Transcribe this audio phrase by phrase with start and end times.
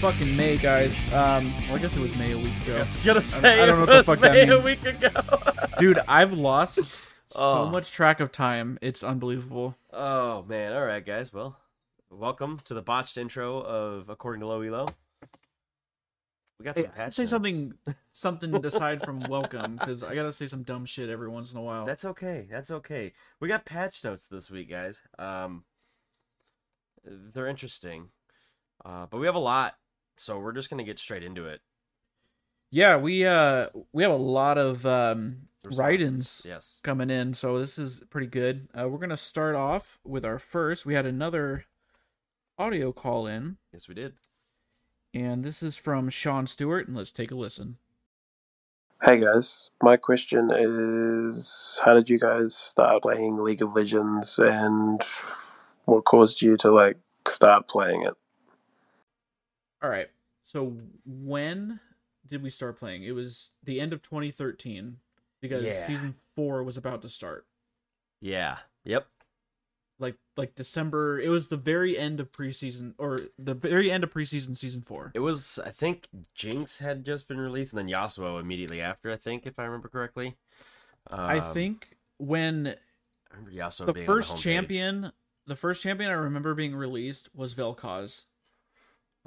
[0.00, 1.00] fucking May, guys.
[1.12, 2.76] Um, well, I guess it was May a week ago.
[2.76, 5.08] I was gonna say I don't know what the fuck that May a week ago.
[5.78, 6.76] Dude, I've lost
[7.28, 7.66] so Oh.
[7.70, 8.78] much track of time.
[8.82, 9.74] It's unbelievable.
[9.92, 10.72] oh man!
[10.72, 11.32] All right, guys.
[11.32, 11.56] Well,
[12.10, 14.86] welcome to the botched intro of According to Low Elo.
[16.58, 17.74] We got Hey, some patch say something,
[18.10, 21.62] something aside from welcome, because I gotta say some dumb shit every once in a
[21.62, 21.84] while.
[21.84, 22.46] That's okay.
[22.50, 23.12] That's okay.
[23.40, 25.02] We got patch notes this week, guys.
[25.18, 25.64] Um,
[27.04, 28.10] they're interesting,
[28.84, 29.74] uh, but we have a lot,
[30.16, 31.60] so we're just gonna get straight into it.
[32.70, 36.80] yeah, we uh we have a lot of um write-ins Yes.
[36.84, 38.68] coming in, so this is pretty good.
[38.78, 40.86] Uh, we're gonna start off with our first.
[40.86, 41.64] We had another
[42.58, 44.14] audio call in, Yes, we did.
[45.14, 47.76] And this is from Sean Stewart, and let's take a listen.
[49.02, 55.02] Hey guys, my question is how did you guys start playing League of Legends and
[55.84, 56.96] what caused you to like
[57.28, 58.14] start playing it?
[59.82, 60.08] All right.
[60.42, 61.80] So when
[62.26, 63.04] did we start playing?
[63.04, 64.96] It was the end of 2013
[65.40, 65.72] because Yeah.
[65.72, 67.46] season 4 was about to start.
[68.20, 68.60] Yeah.
[68.84, 69.06] Yep.
[69.98, 74.12] Like like December, it was the very end of preseason or the very end of
[74.12, 75.12] preseason season 4.
[75.14, 75.58] It was.
[75.64, 79.12] I think Jinx had just been released, and then Yasuo immediately after.
[79.12, 80.36] I think, if I remember correctly.
[81.08, 82.74] I Um, think when
[83.30, 85.12] I remember Yasuo the being first the champion,
[85.46, 88.24] the first champion I remember being released was Vel'Koz.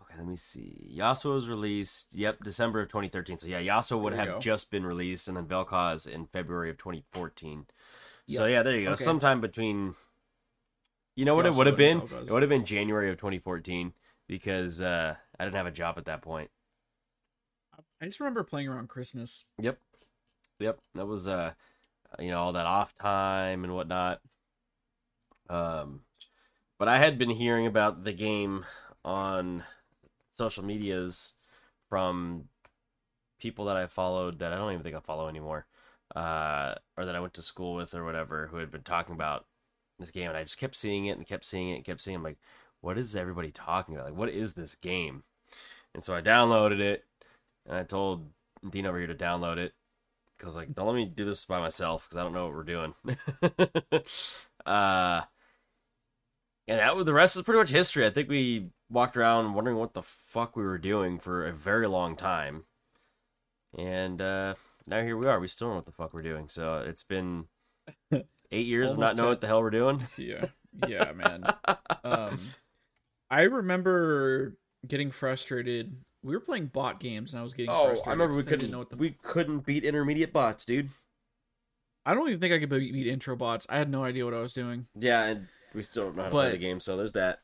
[0.01, 0.95] Okay, let me see.
[0.99, 2.13] Yasuo was released.
[2.13, 3.37] Yep, December of 2013.
[3.37, 4.39] So yeah, Yasuo would have go.
[4.39, 7.65] just been released, and then Vel'Koz in February of 2014.
[8.27, 8.91] So yeah, there you go.
[8.91, 9.03] Okay.
[9.03, 9.95] Sometime between.
[11.17, 11.97] You know what it would have been?
[11.97, 13.91] It would have been January of 2014
[14.27, 16.51] because uh, I didn't have a job at that point.
[17.99, 19.45] I just remember playing around Christmas.
[19.59, 19.79] Yep,
[20.59, 20.77] yep.
[20.93, 21.53] That was uh,
[22.19, 24.21] you know, all that off time and whatnot.
[25.49, 26.01] Um,
[26.77, 28.63] but I had been hearing about the game
[29.03, 29.63] on
[30.33, 31.33] social medias
[31.89, 32.43] from
[33.39, 35.65] people that I followed that I don't even think I follow anymore,
[36.15, 39.47] uh, or that I went to school with or whatever, who had been talking about
[39.99, 42.15] this game, and I just kept seeing it and kept seeing it and kept seeing.
[42.15, 42.17] It.
[42.17, 42.39] I'm like,
[42.81, 44.07] what is everybody talking about?
[44.07, 45.23] Like, what is this game?
[45.93, 47.05] And so I downloaded it,
[47.65, 48.29] and I told
[48.69, 49.73] Dean over here to download it
[50.37, 52.63] because like, don't let me do this by myself because I don't know what we're
[52.63, 52.93] doing.
[54.65, 55.21] uh,
[56.67, 58.05] and that the rest is pretty much history.
[58.05, 61.87] I think we walked around wondering what the fuck we were doing for a very
[61.87, 62.65] long time,
[63.77, 65.39] and uh, now here we are.
[65.39, 66.49] We still don't know what the fuck we're doing.
[66.49, 67.45] So it's been
[68.51, 70.05] eight years of not knowing what the hell we're doing.
[70.17, 70.45] Yeah.
[70.87, 71.43] Yeah, man.
[72.03, 72.39] um
[73.31, 75.95] I remember getting frustrated.
[76.23, 78.07] We were playing bot games and I was getting oh, frustrated.
[78.07, 80.89] I remember we couldn't know what the we couldn't beat intermediate bots, dude.
[82.05, 83.65] I don't even think I could beat beat intro bots.
[83.69, 84.87] I had no idea what I was doing.
[84.95, 86.79] Yeah, and we still don't know how to play the game.
[86.79, 87.39] So there's that.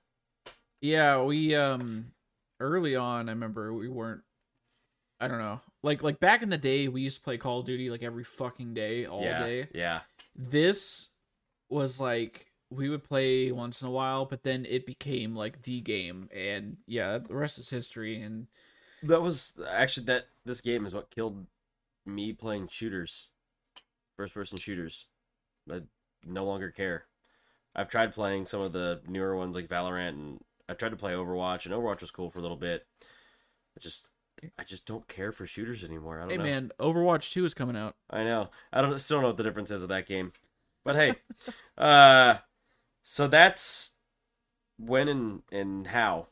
[0.80, 2.14] Yeah, we um
[2.60, 4.22] early on I remember we weren't
[5.20, 5.62] I don't know.
[5.84, 8.24] Like like back in the day we used to play Call of Duty like every
[8.24, 9.68] fucking day, all yeah, day.
[9.76, 10.00] yeah.
[10.36, 11.10] This
[11.70, 15.82] was like we would play once in a while, but then it became like the
[15.82, 18.48] game and yeah, the rest is history and
[19.04, 20.28] That was actually that.
[20.46, 21.46] This game is what killed
[22.06, 23.30] me playing shooters,
[24.18, 25.06] first person shooters.
[25.72, 25.82] I
[26.26, 27.06] no longer care.
[27.76, 30.40] I've tried playing some of the newer ones like Valorant, and
[30.70, 32.86] I tried to play Overwatch, and Overwatch was cool for a little bit.
[33.02, 34.10] I just,
[34.58, 36.18] I just don't care for shooters anymore.
[36.18, 36.44] I don't Hey know.
[36.44, 37.96] man, Overwatch 2 is coming out.
[38.10, 38.50] I know.
[38.72, 40.34] I don't still don't know what the difference is of that game.
[40.84, 41.16] But hey,
[41.78, 42.36] uh,
[43.04, 43.92] so that's
[44.78, 46.28] when and and how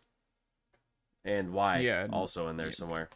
[1.23, 1.79] and why.
[1.79, 2.73] Yeah, also in there yeah.
[2.73, 3.09] somewhere.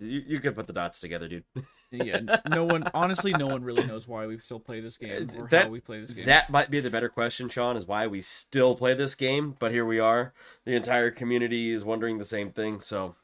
[0.00, 1.44] You you could put the dots together, dude.
[1.90, 5.48] Yeah, no one honestly no one really knows why we still play this game or
[5.48, 6.26] That- how we play this game.
[6.26, 9.56] That might be the better question, Sean, is why we still play this game.
[9.58, 10.32] But here we are.
[10.64, 12.78] The entire community is wondering the same thing.
[12.80, 13.16] So,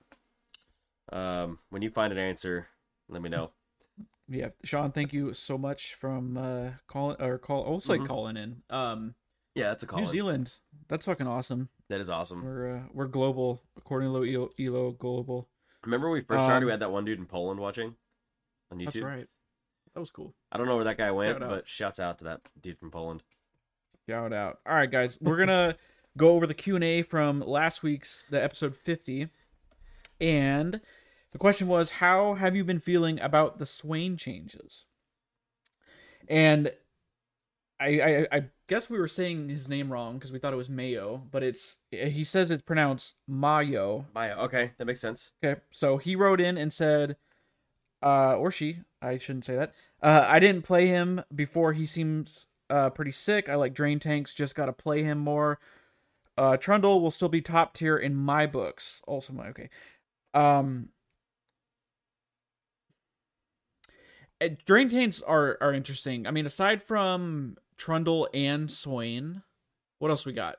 [1.15, 2.69] um, when you find an answer,
[3.09, 3.51] let me know.
[4.29, 8.06] yeah, Sean, thank you so much from uh calling or call oh, it's like Mhm.
[8.09, 8.62] calling in.
[8.71, 9.15] Um
[9.55, 10.00] Yeah, that's a call.
[10.00, 10.53] New Zealand.
[10.88, 11.69] That's fucking awesome.
[11.88, 12.43] That is awesome.
[12.44, 15.49] We're uh, we're global according to Elo, Elo global.
[15.85, 17.94] Remember when we first started, Um, we had that one dude in Poland watching
[18.73, 18.85] on YouTube.
[18.85, 19.29] That's right.
[19.93, 20.35] That was cool.
[20.50, 21.50] I don't know where that guy went, Shout out.
[21.50, 23.23] but shouts out to that dude from Poland.
[24.09, 24.59] Shout out.
[24.67, 25.77] All right, guys, we're gonna
[26.17, 29.29] go over the Q and A from last week's the episode fifty,
[30.21, 30.81] and
[31.35, 34.87] the question was, "How have you been feeling about the Swain changes?"
[36.29, 36.71] And
[37.81, 40.71] I I, I guess we were saying his name wrong because we thought it was
[40.71, 44.07] Mayo, but it's he says it's pronounced Mayo.
[44.15, 44.37] Mayo.
[44.43, 45.33] Okay, that makes sense.
[45.45, 47.17] Okay, so he wrote in and said,
[48.01, 48.79] uh, or she.
[49.03, 49.75] I shouldn't say that.
[50.01, 51.73] Uh, I didn't play him before.
[51.73, 53.49] He seems uh, pretty sick.
[53.49, 54.35] I like drain tanks.
[54.35, 55.59] Just got to play him more.
[56.39, 59.03] Uh, Trundle will still be top tier in my books.
[59.09, 59.69] Also, my okay.
[60.33, 60.91] Um,
[64.24, 64.24] uh,
[64.67, 66.27] drain tanks are are interesting.
[66.27, 69.43] I mean, aside from Trundle and Swain,
[69.99, 70.57] what else we got?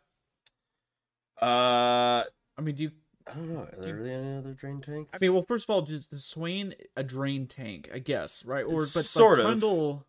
[1.41, 2.23] Uh,
[2.57, 2.91] I mean, do you?
[3.27, 3.59] I don't know.
[3.61, 5.13] Are Do- there really any other drain tanks?
[5.13, 7.89] I mean, well, first of all, just is Swain a drain tank?
[7.93, 8.63] I guess, right?
[8.63, 9.45] Or but, but Sort of.
[9.45, 10.05] Trundle,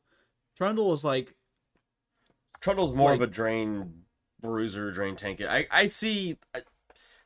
[0.57, 1.35] Trundle is like
[2.61, 4.03] Trundle's more of a drain
[4.41, 5.41] bruiser, drain tank.
[5.43, 6.39] I I see.
[6.55, 6.61] I,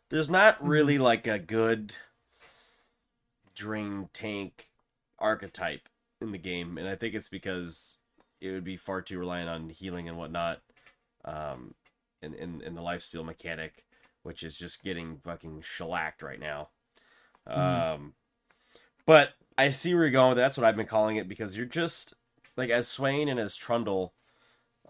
[0.09, 0.69] there's not Mm-hmm.
[0.69, 1.93] really like a good
[3.55, 4.67] drain tank
[5.19, 5.89] archetype
[6.21, 7.99] in the game, and I think it's because
[8.41, 10.61] it would be far too reliant on healing and whatnot,
[11.25, 11.75] um,
[12.23, 13.85] in in, in the lifesteal mechanic,
[14.23, 16.69] which is just getting fucking shellacked right now.
[17.49, 17.95] Mhm.
[17.95, 18.15] Um,
[19.07, 20.37] but I see where you're going.
[20.37, 22.15] That's what I've been calling it because you're just
[22.57, 24.15] like as Swain and as Trundle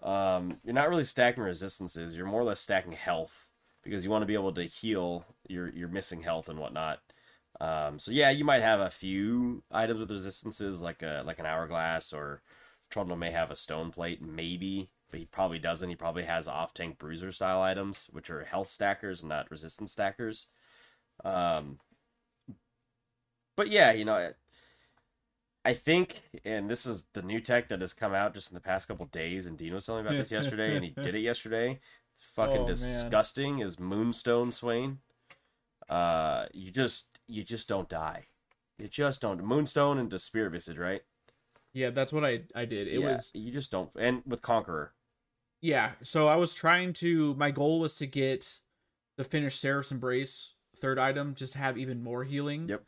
[0.03, 2.15] um, you're not really stacking resistances.
[2.15, 3.47] You're more or less stacking health
[3.83, 6.99] because you want to be able to heal your your missing health and whatnot.
[7.59, 11.45] Um, so yeah, you might have a few items with resistances, like a like an
[11.45, 12.41] hourglass, or
[12.89, 15.89] Trundle may have a stone plate, maybe, but he probably doesn't.
[15.89, 20.47] He probably has off tank bruiser style items, which are health stackers not resistance stackers.
[21.23, 21.77] Um,
[23.55, 24.31] but yeah, you know,
[25.63, 28.61] I- think, and this is the new tech that has come out just in the
[28.61, 31.19] past couple days, and Dean was telling me about this yesterday, and he did it
[31.19, 31.79] yesterday.
[32.13, 32.67] It's fucking Oh, man.
[32.67, 33.59] disgusting.
[33.59, 34.99] Is Moonstone Swain?
[35.87, 38.25] Uh, you just you just don't die.
[38.77, 39.43] You just don't.
[39.43, 41.01] Moonstone into Spirit Visage, right?
[41.73, 42.87] yeah, that's what I I did.
[42.87, 43.89] It Yeah, was you just don't.
[43.97, 44.93] And with Conqueror,
[45.61, 45.91] yeah.
[46.01, 47.33] So I was trying to.
[47.35, 48.59] My goal was to get
[49.17, 52.69] the finished Seraph's Embrace third item, just have even more healing.
[52.69, 52.83] Yep.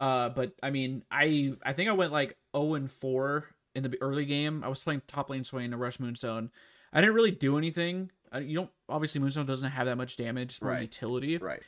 [0.00, 3.98] Uh, but I mean, I I think I went like zero and four in the
[4.00, 4.62] early game.
[4.62, 6.50] I was playing top lane Swain to Rush Moonstone.
[6.92, 8.12] I didn't really do anything.
[8.30, 10.50] I, you don't obviously Moonstone doesn't have that much damage.
[10.52, 10.82] It's more Right.
[10.82, 11.38] utility.
[11.38, 11.62] right?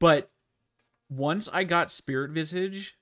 [0.00, 0.31] But
[1.16, 2.96] once I got Spirit Visage,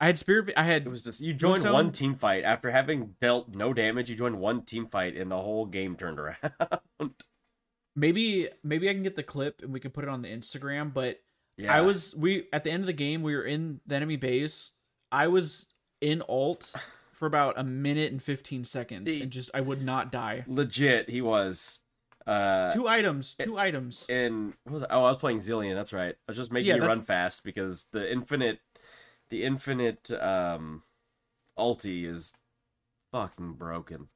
[0.00, 0.52] I had Spirit.
[0.56, 4.08] I had It was just you joined one team fight after having dealt no damage.
[4.08, 6.36] You joined one team fight, and the whole game turned around.
[7.96, 10.94] maybe maybe I can get the clip and we can put it on the Instagram.
[10.94, 11.20] But
[11.56, 14.16] yeah, I was we at the end of the game we were in the enemy
[14.16, 14.72] base.
[15.12, 15.68] I was
[16.00, 16.74] in alt
[17.12, 20.44] for about a minute and fifteen seconds and just I would not die.
[20.46, 21.10] legit.
[21.10, 21.80] He was.
[22.26, 24.06] Uh, Two items, two items.
[24.08, 24.88] and what was it?
[24.90, 25.74] oh, I was playing Zilean.
[25.74, 26.14] That's right.
[26.14, 28.60] I was just making Yeah, you that's- run fast because the infinite,
[29.30, 30.82] the infinite um,
[31.58, 32.34] ulti is
[33.12, 34.08] fucking broken.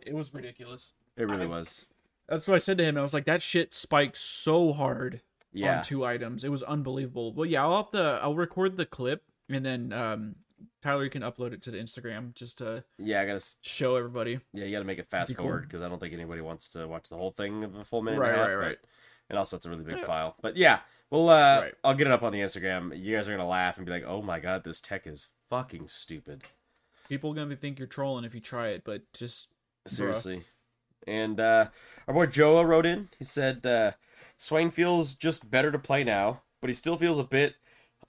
[0.00, 0.94] It was ridiculous.
[1.16, 1.86] It really I- was.
[2.28, 2.96] That's what I said to him.
[2.96, 5.20] I was like, that shit spiked so hard
[5.52, 6.44] Yeah, on two items.
[6.44, 7.32] It was unbelievable.
[7.32, 8.20] Well, yeah, I'll have to.
[8.22, 10.36] I'll record the clip and then um,
[10.82, 13.20] Tyler, you can upload it to the Instagram just to yeah.
[13.20, 13.44] I gotta.
[13.62, 14.40] show everybody.
[14.52, 16.86] Yeah, you gotta make it fast Be forward because I don't think anybody wants to
[16.86, 18.20] watch the whole thing of a full minute.
[18.20, 18.78] Right, and half, right, but- right.
[19.30, 20.36] And also, it's a really big file.
[20.42, 21.74] But yeah, well, uh, Right.
[21.84, 22.98] I'll get it up on the Instagram.
[22.98, 25.88] You guys are gonna laugh and be like, "Oh my god, this tech is fucking
[25.88, 26.42] stupid."
[27.08, 29.48] People are gonna think you're trolling if you try it, but just
[29.86, 30.44] Seriously.
[31.06, 31.68] And uh,
[32.06, 33.08] our boy Joa wrote in.
[33.18, 33.92] He said, uh,
[34.36, 37.56] Swain feels just better to play now, but he still feels a bit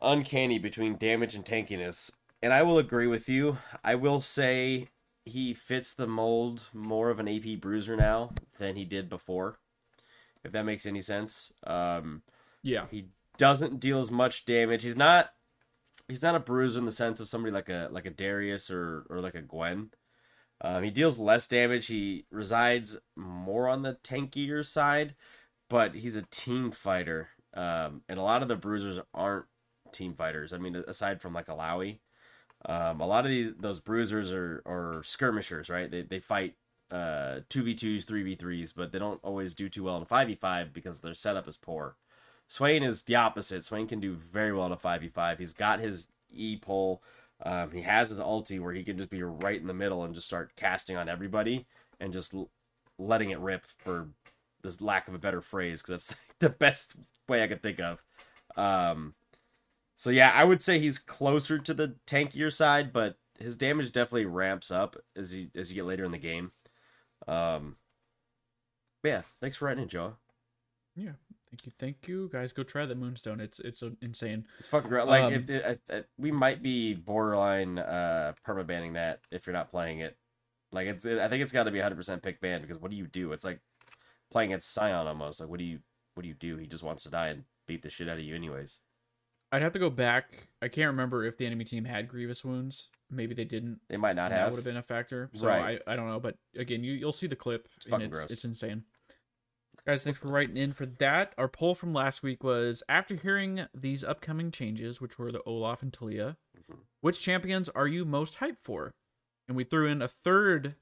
[0.02, 2.12] uncanny between damage and tankiness.
[2.44, 3.58] And I will agree with you.
[3.86, 4.90] I will say
[5.24, 9.60] he fits the mold more of an AP bruiser now than he did before,
[10.44, 11.54] if that makes any sense.
[11.66, 12.22] Um,
[12.62, 12.88] yeah.
[12.92, 13.06] he
[13.38, 14.84] doesn't deal as much damage.
[14.84, 15.30] He's not
[16.10, 19.06] he's not a bruiser in the sense of somebody like a like a Darius or
[19.10, 19.92] or like a Gwen.
[20.60, 21.88] Um, he deals less damage.
[21.88, 25.16] He resides more on the tankier side,
[25.70, 27.30] but he's a team fighter.
[27.54, 29.46] Um, and a lot of the bruisers aren't
[29.94, 30.52] team fighters.
[30.52, 32.00] I mean, aside from like a Illaoi,
[32.66, 35.90] um, a lot of these those bruisers are are skirmishers, right?
[35.90, 36.56] They they fight
[36.92, 41.48] uh 2v2s, 3v3s, but they don't always do too well in 5v5 because their setup
[41.48, 41.96] is poor.
[42.48, 43.66] Swain is the opposite.
[43.66, 45.40] Swain can do very well in a 5v5.
[45.40, 47.02] He's got his E pole.
[47.42, 50.14] Um, he has his ulti where he can just be right in the middle and
[50.14, 51.66] just start casting on everybody
[52.00, 52.50] and just l-
[52.98, 54.10] letting it rip for
[54.62, 56.96] this lack of a better phrase because that's the best
[57.28, 58.02] way I could think of.
[58.56, 59.16] Um,
[59.96, 64.26] so yeah, I would say he's closer to the tankier side, but his damage definitely
[64.26, 66.52] ramps up as you as you get later in the game.
[67.28, 67.78] Um,
[69.02, 70.16] but yeah, thanks for writing in, Joe.
[70.96, 71.12] Yeah.
[71.50, 71.72] Thank you.
[71.78, 72.30] Thank you.
[72.34, 73.40] Guys, go try the Moonstone.
[73.40, 74.48] It's it's uh, insane.
[74.58, 75.06] It's fucking great.
[75.06, 79.46] Like Um, if it, I, I, we might be borderline uh perma banning that if
[79.46, 80.18] you're not playing it.
[80.72, 83.06] Like it's I think it's got to be 100% pick ban because what do you
[83.06, 83.32] do?
[83.34, 83.60] It's like
[84.32, 85.40] playing at Sion almost.
[85.40, 85.80] Like what do you
[86.16, 86.58] what do you do?
[86.58, 88.80] He just wants to die and beat the shit out of you anyways.
[89.54, 90.48] I'd have to go back.
[90.62, 92.90] I can't remember if the enemy team had grievous wounds.
[93.12, 93.80] Maybe they didn't.
[93.88, 94.52] They might not and that have.
[94.52, 95.30] would have been a factor.
[95.36, 95.80] So Right.
[95.88, 97.68] I, I don't know, but again, you you'll see the clip.
[97.78, 98.32] It's and fucking it's, gross.
[98.32, 98.84] it's insane.
[99.86, 101.34] Guys, thanks for writing in for that.
[101.38, 105.82] Our poll from last week was after hearing these upcoming changes, which were the Olaf
[105.84, 106.80] and Taliyah, Mhm.
[107.02, 108.92] which champions are you most hyped for?
[109.48, 110.76] And we threw in a third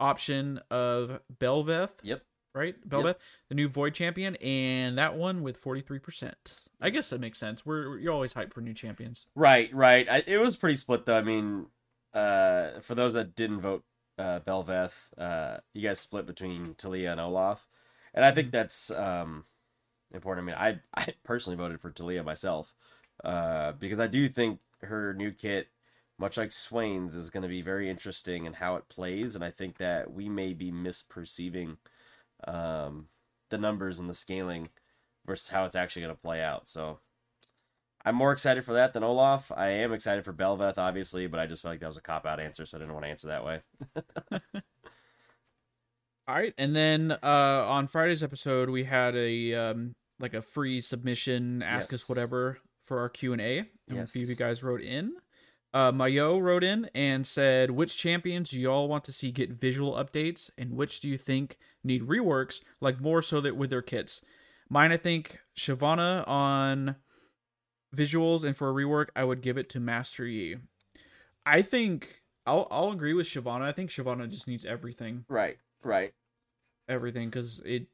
[0.00, 1.94] option of Bel'Veth.
[2.02, 2.22] Yep.
[2.56, 2.74] Right?
[2.88, 3.16] Bel'Veth,
[3.50, 6.32] the new Void champion, and that one with 43%.
[6.80, 7.64] I guess that makes sense.
[7.64, 9.26] We're you're always hyped for new champions.
[9.34, 10.08] Right, right.
[10.10, 11.16] I, it was pretty split though.
[11.16, 11.66] I mean,
[12.12, 13.84] uh, for those that didn't vote
[14.18, 17.68] uh, Bel'Veth, uh, you guys split between Taliyah and Olaf,
[18.14, 19.44] and I think that's um,
[20.12, 20.48] important.
[20.48, 22.74] I mean, I I personally voted for Taliyah myself
[23.24, 25.68] uh, because I do think her new kit,
[26.18, 29.50] much like Swain's, is going to be very interesting in how it plays, and I
[29.50, 31.76] think that we may be misperceiving
[32.46, 33.06] um,
[33.50, 34.68] the numbers and the scaling
[35.26, 36.68] versus how it's actually going to play out.
[36.68, 36.98] So.
[38.04, 39.50] I'm more excited for that than Olaf.
[39.50, 42.24] I am excited for Bel'Veth, obviously, but I just felt like that was a cop
[42.24, 43.60] out answer, so I didn't want to answer that way.
[46.28, 47.16] All right, and then uh,
[47.66, 53.00] on Friday's episode, we had a um, like a free submission, ask us whatever for
[53.00, 53.58] our Q and A.
[53.58, 54.12] And A Yes.
[54.12, 55.12] few of you guys wrote in.
[55.74, 59.92] Uh, Mayo wrote in and said, "Which champions do y'all want to see get visual
[59.92, 64.22] updates, and which do you think need reworks, like more so that with their kits?"
[64.70, 66.96] Mine, I think Shyvana on
[67.94, 70.56] visuals, and for a rework, I would give it to Master Yi.
[71.44, 73.62] I think I'll I'll agree with Shyvana.
[73.62, 76.14] I think Shyvana just needs everything Right, right.
[76.88, 77.86] everything because it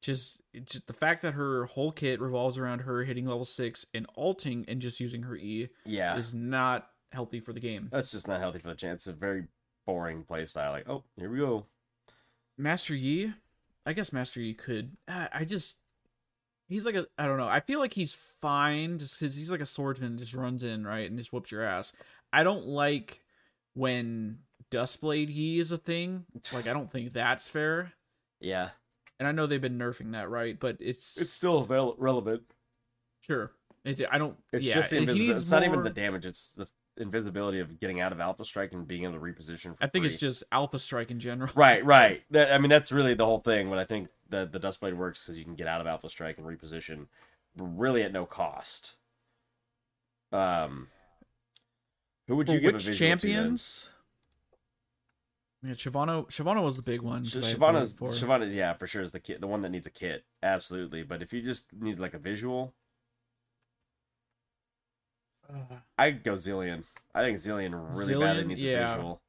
[0.00, 4.06] just just the fact that her whole kit revolves around her hitting level six and
[4.14, 7.88] alting and just using her E Yeah, is not healthy for the game.
[7.90, 9.06] that's just not healthy for the chance.
[9.06, 9.44] It's a very
[9.86, 10.72] boring play style.
[10.72, 11.66] Like, oh, here we go.
[12.56, 13.32] Master Yi,
[13.86, 14.96] I guess Master Yi could.
[15.08, 15.78] I, I just
[16.68, 17.48] he's like a I don't know.
[17.48, 20.86] I feel like he's fine just because he's like a swordsman that just runs in
[20.86, 21.92] right and just whoops your ass.
[22.32, 23.22] I don't like
[23.74, 24.38] when
[24.70, 26.24] Duskblade Yi is a thing.
[26.52, 27.92] Like I don't think that's fair.
[28.40, 28.70] Yeah,
[29.18, 30.58] And I know they've been nerfing that, right?
[30.58, 31.64] But it's it's still
[31.98, 32.42] relevant.
[33.20, 33.52] Sure.
[33.84, 34.36] It, I don't.
[34.52, 35.30] It's yeah, just invisibility.
[35.32, 36.26] It's not even the damage.
[36.26, 39.76] It's the invisibility of getting out of Alpha Strike and being able to reposition.
[39.76, 41.50] For I think it's just Alpha Strike in general.
[41.54, 42.22] right, right.
[42.30, 43.70] That, I mean, that's really the whole thing.
[43.70, 46.08] But I think that the the Duskblade works because you can get out of Alpha
[46.08, 47.06] Strike and reposition,
[47.56, 48.94] really at no cost.
[50.32, 50.88] Um,
[52.26, 53.88] who would For you give a which visual to champions?
[55.62, 56.26] Yeah, Shyvana.
[56.28, 57.24] Shyvana was the big one.
[57.24, 58.26] Sh- that I Shyvana's voted for.
[58.26, 61.02] Shyvana, yeah, for sure is the kid, the one that needs a kit, absolutely.
[61.02, 62.74] But if you just need like a visual,
[65.98, 66.84] I'd go Zilean.
[67.14, 68.92] I think Zilean really badly needs Yeah.
[68.92, 69.22] a visual.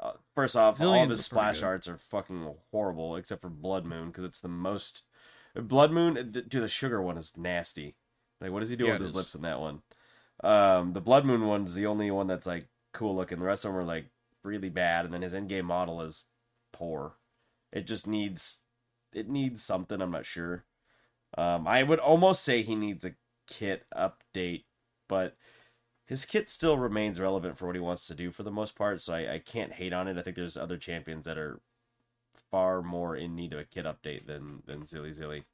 [0.00, 3.48] Uh, first off, all of Zilean's his pretty splash arts are fucking horrible, except for
[3.48, 5.02] Blood Moon because it's the most.
[5.54, 7.96] Blood Moon, th- dude, the sugar one is nasty.
[8.40, 9.16] Like, what does he do Yeah, with his is.
[9.16, 9.82] lips in that one?
[10.44, 13.40] Um, the Blood Moon one's the only one that's like cool looking.
[13.40, 14.06] The rest of them are like
[14.48, 16.24] really bad, and then his in-game model is
[16.72, 17.14] poor.
[17.72, 18.62] It just needs,
[19.12, 20.00] it needs something.
[20.00, 20.64] I'm not sure.
[21.36, 23.14] Um, I would almost say he needs a
[23.46, 24.64] kit update,
[25.08, 25.36] but
[26.06, 29.00] his kit still remains relevant for what he wants to do for the most part.
[29.02, 30.16] So I, I can't hate on it.
[30.16, 31.60] I think there's other champions that are
[32.50, 35.44] far more in need of a kit update than than Zilly Zilly.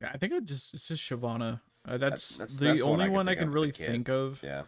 [0.00, 1.60] Yeah, I think it just it's just Shyvana.
[1.86, 4.08] Uh, that's, that's- the that's the one only I one I think can really think
[4.08, 4.40] of.
[4.42, 4.62] Yeah.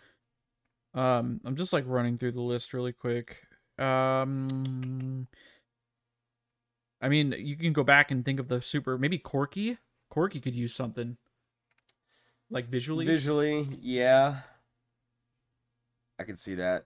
[0.95, 3.47] Um, I'm just like running through the list really quick.
[3.79, 5.29] Um,
[7.01, 8.99] I mean, you can go back and think of the super.
[8.99, 9.79] Maybe Corki.
[10.13, 11.17] Corki could use something
[12.51, 13.07] like visually.
[13.07, 14.41] Visually, yeah.
[16.19, 16.85] I can see that.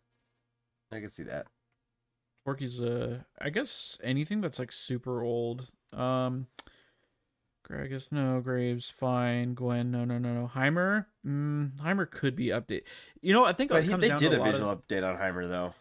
[0.90, 1.46] I can see that.
[2.46, 5.68] Corki's uh I guess anything that's like super old.
[5.94, 6.48] Um
[7.72, 9.54] Gragas, no, Graves, fine.
[9.54, 10.50] Gwen, no, no, no, no.
[10.54, 12.82] Heimer, mm, Heimer could be update.
[13.22, 15.48] You know, I think But he, they did a a visual of, update on Heimer
[15.48, 15.74] though.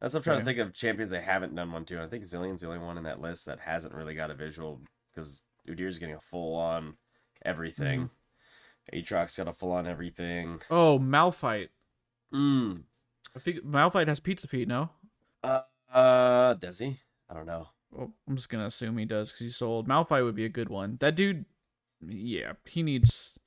[0.00, 0.42] That's what I'm trying Okay.
[0.42, 2.00] to think of champions they haven't done one to.
[2.02, 4.80] I think Zilean's the only one in that list that hasn't really got a visual
[5.08, 6.94] because Udyr's getting a full on
[7.44, 8.08] everything.
[8.92, 8.98] Mm-hmm.
[8.98, 10.60] Aatrox got a full on everything.
[10.70, 11.68] Oh, Malphite.
[12.32, 12.82] Mm.
[13.36, 14.90] I think Malphite has pizza feet, no?
[15.44, 17.00] Uh, uh, does he?
[17.28, 17.68] I don't know.
[17.90, 19.88] Well, I'm just gonna assume he does because he's sold.
[19.88, 20.98] Malphite would be a good one.
[21.00, 21.44] That dude,
[22.00, 23.38] yeah, he needs.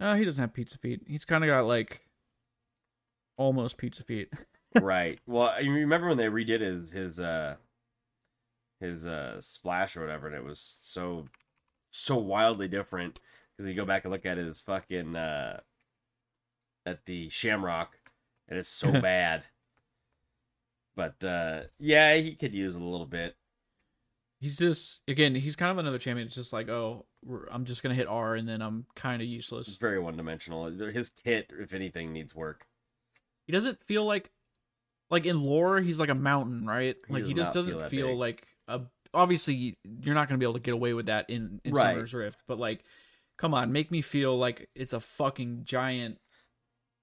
[0.00, 1.02] Uh, he doesn't have pizza feet.
[1.06, 2.08] He's kind of got like
[3.36, 4.32] almost pizza feet.
[4.80, 5.20] right.
[5.26, 7.56] Well, you remember when they redid his his uh
[8.80, 11.26] his uh splash or whatever, and it was so
[11.90, 13.20] so wildly different
[13.56, 15.60] because you go back and look at his fucking uh
[16.84, 17.96] at the Shamrock,
[18.48, 19.44] and it's so bad.
[20.96, 23.36] But uh yeah, he could use a little bit.
[24.40, 26.26] He's just again, he's kind of another champion.
[26.26, 29.28] It's just like, oh, we're, I'm just gonna hit R and then I'm kind of
[29.28, 29.68] useless.
[29.68, 30.66] It's very one dimensional.
[30.66, 32.66] His kit, if anything, needs work.
[33.46, 34.30] He doesn't feel like,
[35.10, 36.96] like in lore, he's like a mountain, right?
[37.06, 38.82] He like does he just doesn't that feel like a.
[39.12, 41.82] Obviously, you're not gonna be able to get away with that in in Right.
[41.82, 42.84] Summoner's Rift, but like,
[43.38, 46.18] come on, make me feel like it's a fucking giant.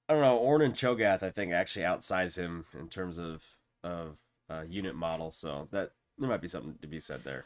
[0.09, 0.39] I don't know.
[0.39, 3.45] Ornn and Cho'Gath, I think, actually outsize him in terms of
[3.83, 4.19] of
[4.49, 5.31] uh, unit model.
[5.31, 7.45] So that there might be something to be said there.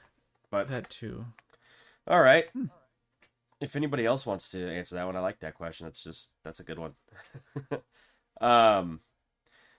[0.52, 1.26] But That too.
[2.08, 2.46] all right.
[3.62, 5.86] If anybody else wants to answer that one, I like that question.
[5.86, 6.94] That's just that's a good one.
[8.42, 9.00] um,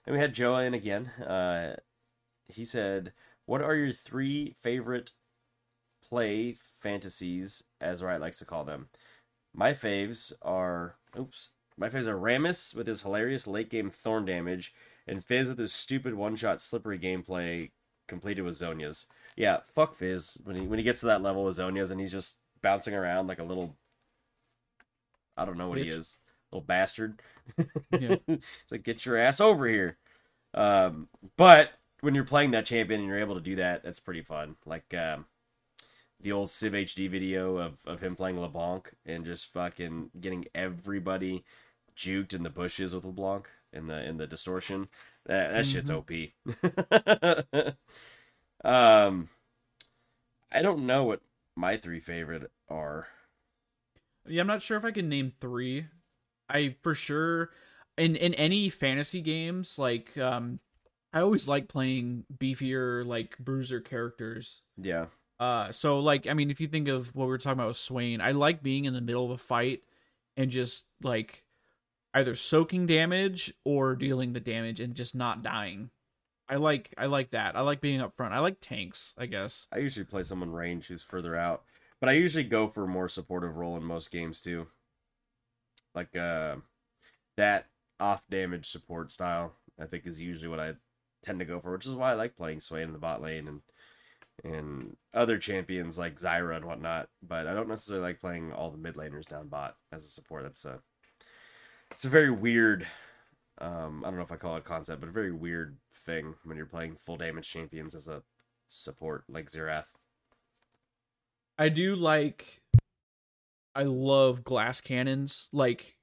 [0.05, 1.05] and we had Joe in again.
[1.23, 1.75] Uh,
[2.47, 3.13] he said,
[3.45, 5.11] "What are your three favorite
[6.07, 8.87] play fantasies?" As Wright likes to call them.
[9.53, 11.49] My faves are oops.
[11.77, 14.73] My faves are Rammus with his hilarious late game thorn damage,
[15.07, 17.71] and Fizz with his stupid one shot slippery gameplay
[18.07, 19.05] completed with Zhonya's.
[19.35, 22.11] Yeah, fuck Fizz when he when he gets to that level with Zhonya's and he's
[22.11, 23.75] just bouncing around like a little
[25.35, 26.17] I don't know what he is.
[26.51, 27.21] Little bastard.
[27.91, 28.17] Yeah.
[28.27, 29.97] it's like get your ass over here.
[30.53, 31.71] Um but
[32.01, 34.55] when you're playing that champion and you're able to do that, that's pretty fun.
[34.65, 35.25] Like um
[36.19, 41.43] the old SivHD video of, of him playing LeBlanc and just fucking getting everybody
[41.95, 44.87] juked in the bushes with LeBlanc in the in the distortion.
[45.25, 46.09] That that shit's OP.
[48.63, 49.29] um
[50.51, 51.21] I don't know what
[51.55, 53.07] my three favorite are.
[54.25, 55.85] Yeah, I'm not sure if I can name three.
[56.49, 57.49] I for sure
[57.97, 60.59] in in any fantasy games, like um
[61.13, 64.61] I always like playing beefier like bruiser characters.
[64.77, 65.07] Yeah.
[65.39, 67.77] Uh so like I mean if you think of what we were talking about with
[67.77, 69.81] Swain, I like being in the middle of a fight
[70.37, 71.43] and just like
[72.17, 75.91] either soaking damage or dealing the damage and just not dying.
[76.49, 77.55] I like I like that.
[77.55, 78.33] I like being up front.
[78.33, 79.67] I like tanks, I guess.
[79.71, 81.63] I usually play someone range who's further out,
[81.99, 84.67] but I usually go for a more supportive role in most games too.
[85.93, 86.55] Like uh,
[87.35, 87.67] that
[87.99, 90.73] off damage support style, I think is usually what I
[91.23, 93.47] tend to go for, which is why I like playing Swain in the bot lane
[93.47, 93.61] and
[94.43, 97.09] and other champions like Zyra and whatnot.
[97.21, 100.43] But I don't necessarily like playing all the mid laners down bot as a support.
[100.43, 100.79] That's a
[101.91, 102.87] it's a very weird.
[103.59, 106.35] Um, I don't know if I call it a concept, but a very weird thing
[106.43, 108.21] when you're playing full damage champions as a
[108.67, 109.85] support like Xerath.
[111.57, 112.61] I do like
[113.75, 115.49] I love glass cannons.
[115.51, 115.95] Like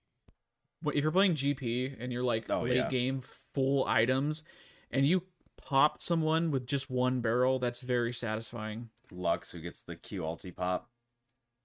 [0.86, 2.88] if you're playing GP and you're like Oh, late yeah.
[2.88, 4.42] game full items
[4.90, 5.22] and you
[5.56, 8.90] popped someone with just one barrel, that's very satisfying.
[9.12, 10.88] Lux who gets the Q ulti pop.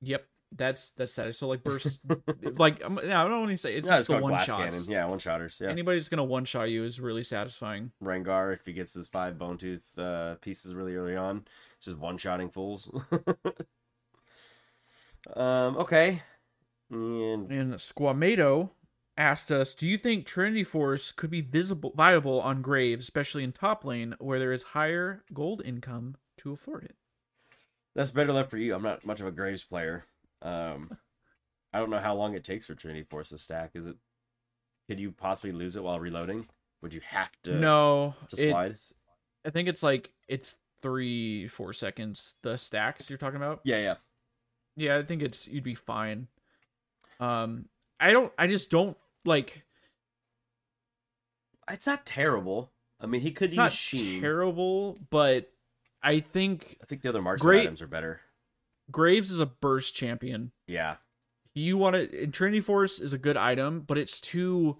[0.01, 0.25] Yep.
[0.51, 1.33] That's that's satisfying.
[1.33, 2.01] So like burst
[2.57, 4.87] like I'm, no, I don't want to say it's yeah, just it's the one shot.
[4.87, 5.59] Yeah, one shotters.
[5.61, 5.69] Yeah.
[5.69, 7.91] Anybody's gonna one shot you is really satisfying.
[8.03, 11.45] Rengar if he gets his five bone tooth uh, pieces really early on,
[11.79, 12.89] just one shotting fools.
[15.35, 15.77] um.
[15.77, 16.23] Okay.
[16.89, 18.71] And And Squamado
[19.15, 23.51] asked us, "Do you think Trinity Force could be visible viable on Graves, especially in
[23.51, 26.95] top lane where there is higher gold income to afford it?"
[27.95, 28.73] that's better left for you.
[28.73, 30.05] I'm not much of a Graves player.
[30.41, 30.97] Um,
[31.73, 33.71] I don't know how long it takes for Trinity Force to stack.
[33.75, 33.95] Is it?
[34.87, 36.47] Could you possibly lose it while reloading?
[36.81, 37.55] Would you have to?
[37.55, 38.75] no, to slide?
[39.45, 42.35] I think it's like it's three, four seconds.
[42.41, 43.61] The stacks you're talking about.
[43.63, 43.95] Yeah, yeah.
[44.75, 46.27] Yeah, I think it's you'd be fine.
[47.19, 47.65] Um,
[47.99, 48.31] I don't.
[48.37, 49.65] I just don't like.
[51.69, 52.71] It's not terrible.
[52.99, 54.21] I mean, he could It's use not Sheen.
[54.21, 55.51] terrible, but
[56.01, 58.21] I think I think the other marksman Great- items are better.
[58.91, 60.51] Graves is a burst champion.
[60.67, 60.95] Yeah,
[61.53, 62.27] You want to.
[62.27, 64.77] Trinity Force is a good item, but it's too.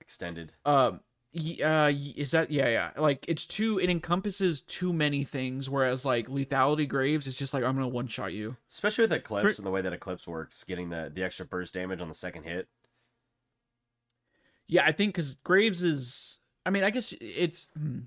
[0.00, 0.52] extended.
[0.64, 1.00] Um.
[1.34, 6.28] Uh, is that yeah yeah like it's too it encompasses too many things whereas like
[6.28, 9.64] lethality graves is just like i'm gonna one shot you Especially with Eclipse Pre- and
[9.66, 12.68] the way that Eclipse works, getting the, the extra burst damage on the second hit.
[14.68, 16.38] Yeah, I think because Graves is.
[16.66, 17.68] I mean, I guess it's.
[17.78, 18.00] hmm.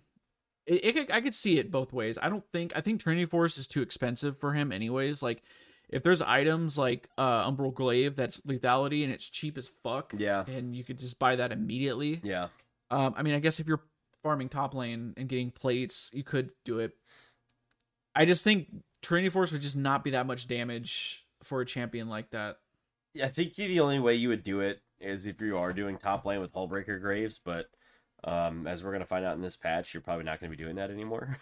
[0.68, 2.18] It, it, could- I could see it both ways.
[2.22, 2.74] I don't think.
[2.76, 5.22] I think Trinity Force is too expensive for him, anyways.
[5.22, 5.44] Like,
[5.90, 10.44] if there's items like uh Umbral Glaive that's lethality and it's cheap as fuck, Yeah.
[10.48, 12.20] and you could just buy that immediately.
[12.24, 12.48] Yeah.
[12.90, 13.84] Um, I mean, I guess if you're
[14.24, 16.94] farming top lane and getting plates, you could do it.
[18.16, 18.68] I just think
[19.02, 22.58] Trinity Force would just not be that much damage for a champion like that.
[23.14, 25.98] Yeah, I think the only way you would do it is if you are doing
[25.98, 27.68] top lane with Hullbreaker Graves, but
[28.26, 30.76] um, as we're gonna find out in this patch, you're probably not gonna be doing
[30.76, 31.38] that anymore.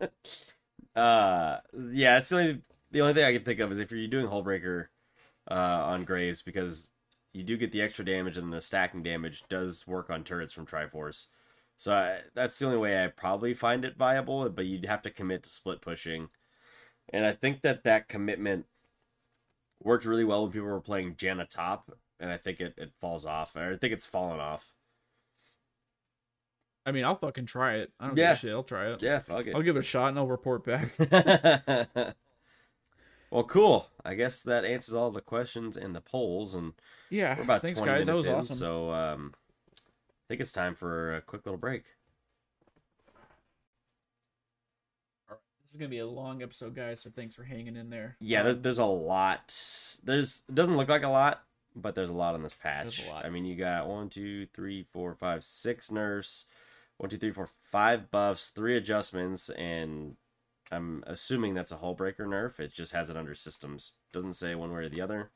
[0.96, 1.58] uh,
[1.92, 4.26] yeah, it's the only the only thing I can think of is if you're doing
[4.26, 4.86] Hullbreaker
[5.50, 6.92] uh, on Graves because
[7.32, 10.66] you do get the extra damage and the stacking damage does work on turrets from
[10.66, 11.26] Triforce.
[11.76, 15.10] So I, that's the only way I probably find it viable, but you'd have to
[15.10, 16.28] commit to split pushing
[17.10, 18.66] and I think that that commitment
[19.82, 23.24] worked really well when people were playing Janna top, and I think it, it falls
[23.24, 23.56] off.
[23.56, 24.77] I think it's fallen off.
[26.88, 27.92] I mean, I'll fucking try it.
[28.00, 28.30] I don't Yeah.
[28.30, 28.52] give a shit.
[28.52, 29.02] I'll try it.
[29.02, 29.54] Yeah, fuck it.
[29.54, 30.92] I'll give it a shot and I'll report back.
[33.30, 33.90] well, cool.
[34.04, 36.72] I guess that answers all the questions and the polls, and
[37.10, 37.36] yeah.
[37.36, 38.06] we're about Thanks, 20 guys.
[38.06, 38.56] That minutes was in, awesome.
[38.56, 39.34] so um,
[39.76, 41.84] I think it's time for a quick little break.
[45.62, 47.00] This is gonna be a long episode, guys.
[47.00, 48.16] So thanks for hanging in there.
[48.20, 49.52] Yeah, there's there's a lot.
[50.02, 51.42] There's it doesn't look like a lot,
[51.76, 52.84] but there's a lot on this patch.
[52.84, 53.26] There's a lot.
[53.26, 56.46] I mean, you got one, two, three, four, five, six nerfs,
[56.98, 60.16] one, two, three, four, five buffs, three adjustments, and
[60.70, 62.60] I'm assuming that's a hull breaker nerf.
[62.60, 63.92] It just has it under systems.
[64.12, 65.30] Doesn't say one way or the other.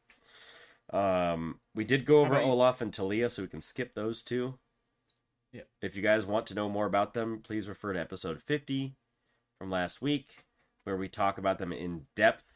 [0.92, 4.58] Um, we did go over Olaf and Taliyah, so we can skip those two.
[5.52, 5.68] Yep.
[5.80, 8.94] If you guys want to know more about them, please refer to episode 50
[9.58, 10.44] from last week,
[10.84, 12.51] where we talk about them in depth.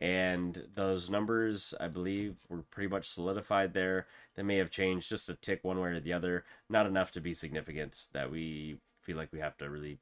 [0.00, 4.06] And those numbers, I believe, were pretty much solidified there.
[4.34, 7.20] They may have changed just a tick one way or the other, not enough to
[7.20, 9.98] be significant that we feel like we have to really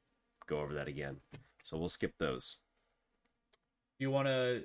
[0.47, 1.17] go over that again.
[1.61, 2.57] So we'll skip those.
[3.99, 4.63] Do you want to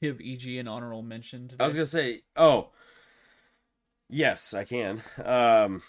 [0.00, 1.62] give EG an honorable mention today?
[1.62, 2.68] I was gonna say, oh,
[4.08, 5.02] yes, I can.
[5.24, 5.82] Um,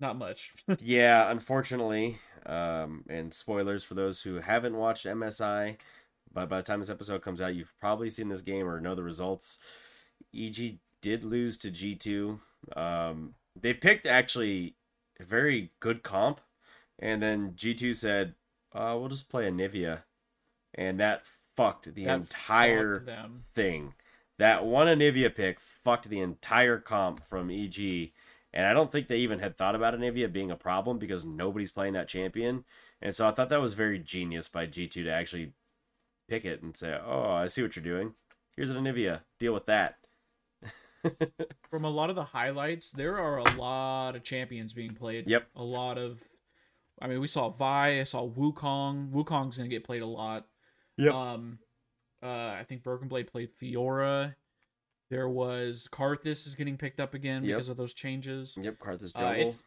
[0.00, 0.52] Not much.
[0.80, 5.76] yeah, unfortunately, um, and spoilers for those who haven't watched MSI,
[6.34, 8.94] but by the time this episode comes out, you've probably seen this game or know
[8.94, 9.58] the results.
[10.34, 12.40] EG did lose to G2.
[12.76, 14.74] Um, they picked actually
[15.20, 16.40] a very good comp,
[16.98, 18.34] and then G2 said,
[18.72, 20.02] uh, "We'll just play a Nivea,"
[20.74, 21.22] and that
[21.56, 23.94] fucked the That entire fucked thing.
[24.38, 28.12] That one Anivia pick fucked the entire comp from EG.
[28.52, 31.72] And I don't think they even had thought about Anivia being a problem because nobody's
[31.72, 32.64] playing that champion.
[33.02, 35.52] And so I thought that was very genius by G2 to actually
[36.28, 38.14] pick it and say, oh, I see what you're doing.
[38.56, 39.20] Here's an Anivia.
[39.38, 39.96] Deal with that.
[41.70, 45.28] From a lot of the highlights, there are a lot of champions being played.
[45.28, 45.46] Yep.
[45.56, 46.22] A lot of.
[47.02, 48.00] I mean, we saw Vi.
[48.00, 49.10] I saw Wukong.
[49.10, 50.46] Wukong's gonna get played a lot.
[50.96, 51.12] Yep.
[51.12, 51.58] Um,
[52.22, 52.26] uh,
[52.58, 54.34] I think Broken Blade played Fiora.
[55.10, 57.56] There was Karthus is getting picked up again Yep.
[57.56, 58.56] because of those changes.
[58.60, 59.48] Yep, Karthus Uh, jungle.
[59.48, 59.62] it's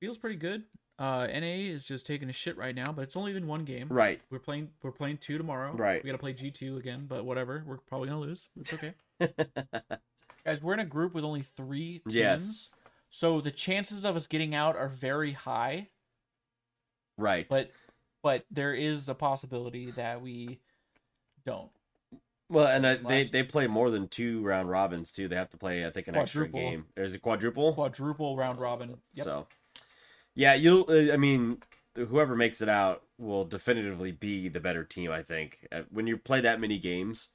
[0.00, 0.62] feels pretty good.
[0.98, 3.86] Uh, NA is just taking a shit right now, but it's only been one game.
[3.88, 4.20] right.
[4.30, 4.70] We're playing.
[4.82, 5.72] We're playing two tomorrow.
[5.72, 6.02] Right.
[6.02, 7.62] We gotta play G two again, but whatever.
[7.66, 8.48] We're probably gonna lose.
[8.60, 8.94] It's okay.
[10.44, 12.14] Guys, we're in a group with only three teams.
[12.14, 12.74] Yes.
[13.10, 15.88] So the chances of us getting out are very high,
[17.16, 17.46] right.
[17.48, 17.70] but
[18.22, 20.58] but there is a possibility that we
[21.46, 21.70] don't.
[22.48, 25.28] well, and I, they, they play more than two round robins, too.
[25.28, 26.86] They have to play, I think, an extra game.
[26.94, 27.72] There's a quadruple.
[27.72, 28.98] Quadruple round robin.
[29.14, 29.24] Yep.
[29.24, 29.46] So,
[30.38, 30.86] yeah, you'll.
[30.88, 31.58] Uh, I mean,
[31.96, 35.10] whoever makes it out will definitively be the better team.
[35.10, 37.30] I think Uh, when you play that many games,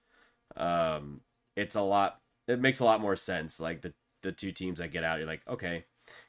[0.55, 1.19] um,
[1.57, 2.21] it's a lot.
[2.47, 3.59] It makes a lot more sense.
[3.59, 5.83] Like the the two teams that get out, you're like, okay,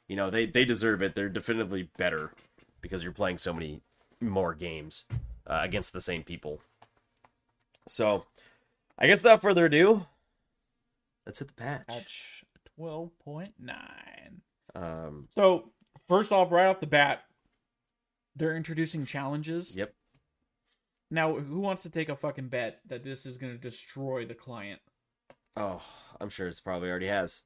[0.08, 1.14] you know, they they deserve it.
[1.14, 2.32] They're definitively better
[2.80, 3.80] because you're playing so many
[4.20, 5.04] more games
[5.46, 6.60] uh, against the same people.
[7.86, 8.24] So,
[8.98, 10.06] I guess without further ado,
[11.24, 11.86] let's hit the patch.
[11.86, 12.44] Patch
[12.76, 14.42] twelve point nine.
[14.74, 15.70] Um, So
[16.08, 17.24] first off, right off the bat,
[18.36, 19.74] they're introducing challenges.
[19.76, 19.94] yep.
[21.10, 24.34] Now, who wants to take a fucking bet that this is going to destroy the
[24.34, 24.80] client?
[25.56, 25.80] Oh,
[26.20, 27.42] I'm sure it's probably already has.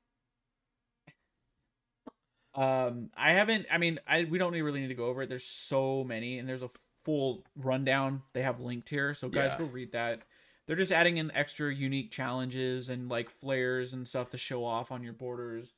[2.55, 3.67] Um, I haven't.
[3.71, 5.29] I mean, I we don't really need to go over it.
[5.29, 6.71] There's so many, and there's a
[7.05, 9.15] full rundown they have linked here.
[9.15, 9.59] So guys, Yeah.
[9.59, 10.23] go read that.
[10.67, 14.91] They're just adding in extra unique challenges and like flares and stuff to show off
[14.91, 15.73] on your borders,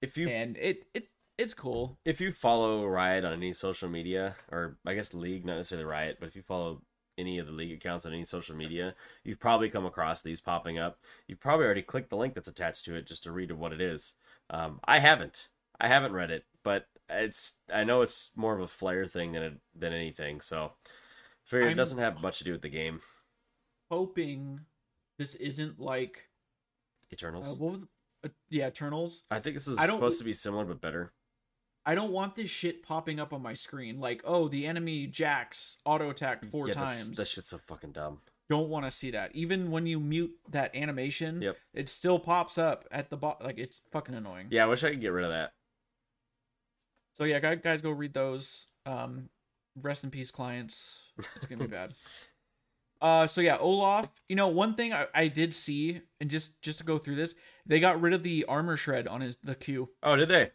[0.00, 1.98] If you and it it it's cool.
[2.04, 6.16] if you follow Riot on any social media, or I guess League, not necessarily Riot,
[6.20, 6.82] but if you follow
[7.18, 8.94] any of the League accounts on any social media,
[9.24, 10.98] you've probably come across these popping up.
[11.26, 13.80] You've probably already clicked the link that's attached to it just to read what it
[13.80, 14.14] is.
[14.50, 15.48] Um, I haven't.
[15.80, 17.52] I haven't read it, but it's.
[17.72, 20.40] I know it's more of a flair thing than it, than anything.
[20.40, 20.72] So,
[21.44, 23.00] figure it doesn't have much to do with the game.
[23.90, 24.60] Hoping
[25.18, 26.28] this isn't like
[27.12, 27.50] Eternals.
[27.50, 27.80] uh, what was
[28.24, 29.24] uh, yeah Eternals.
[29.30, 31.12] I think this is supposed to be similar but better.
[31.88, 35.78] I don't want this shit popping up on my screen like oh the enemy Jax
[35.84, 37.12] auto attacked four yeah, times.
[37.12, 38.18] That shit's so fucking dumb.
[38.50, 39.30] don't want to see that.
[39.34, 41.56] Even when you mute that animation, Yep.
[41.74, 43.46] it still pops up at the bottom.
[43.46, 44.48] Like it's fucking annoying.
[44.50, 45.52] Yeah, I wish I could get rid of that.
[47.14, 48.66] So yeah, guys, guys, go read those.
[48.84, 49.30] Um,
[49.80, 51.12] rest in peace, clients.
[51.36, 51.94] It's gonna be bad.
[53.00, 54.10] Uh, so yeah, Olaf.
[54.28, 57.34] You know, one thing I, I did see, and just just to go through this,
[57.64, 59.90] they got rid of the armor shred on his the Q.
[60.02, 60.50] Oh, did they?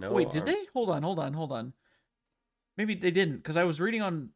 [0.00, 0.12] No.
[0.12, 0.66] Wait, did they?
[0.72, 1.74] Hold on, hold on, hold on.
[2.76, 4.30] Maybe they didn't because I was reading on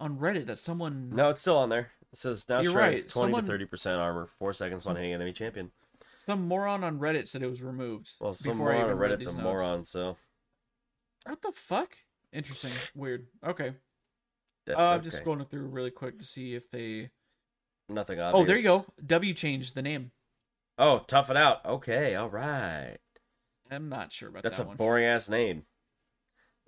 [0.00, 1.92] on Reddit that someone No, it's still on there.
[2.12, 2.90] It says now You're right.
[2.98, 5.70] 20 Someone- to 30% armor, 4 seconds Some- hitting enemy champion.
[6.18, 8.10] some moron on Reddit said it was removed.
[8.20, 9.42] Well, some moron on Reddit's a notes.
[9.42, 10.16] moron, so
[11.26, 11.96] What the fuck?
[12.32, 12.72] Interesting.
[12.94, 13.28] Weird.
[13.46, 13.74] Okay.
[14.66, 15.04] that's uh, I'm okay.
[15.04, 17.10] just going through really quick to see if they.
[17.88, 18.42] Nothing obvious.
[18.42, 18.86] Oh, there you go.
[19.06, 20.10] W changed the name.
[20.78, 21.64] Oh, tough it out.
[21.64, 22.96] Okay, all right.
[23.74, 24.76] I'm not sure about That's that That's a one.
[24.76, 25.64] boring ass name.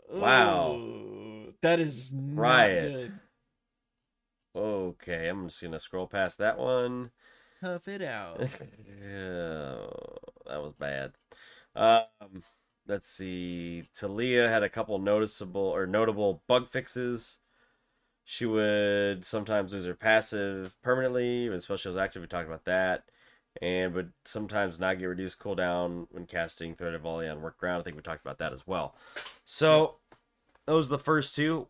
[0.09, 0.73] Wow.
[0.73, 2.81] Ooh, that is not Riot.
[2.81, 3.13] good.
[4.55, 7.11] Okay, I'm just gonna scroll past that one.
[7.63, 8.41] Tough it out.
[8.41, 9.87] yeah,
[10.47, 11.13] that was bad.
[11.75, 12.43] Um,
[12.87, 13.85] let's see.
[13.95, 17.41] Taliyah had a couple noticeable or notable bug fixes.
[18.25, 22.23] She would sometimes lose her passive permanently when special was active.
[22.23, 23.05] We talked about that,
[23.63, 27.81] and would sometimes not get reduced cooldown when casting threaded volley on worked ground.
[27.81, 28.95] I think we talked about that as well.
[29.45, 29.97] So
[30.67, 31.69] those are the first two.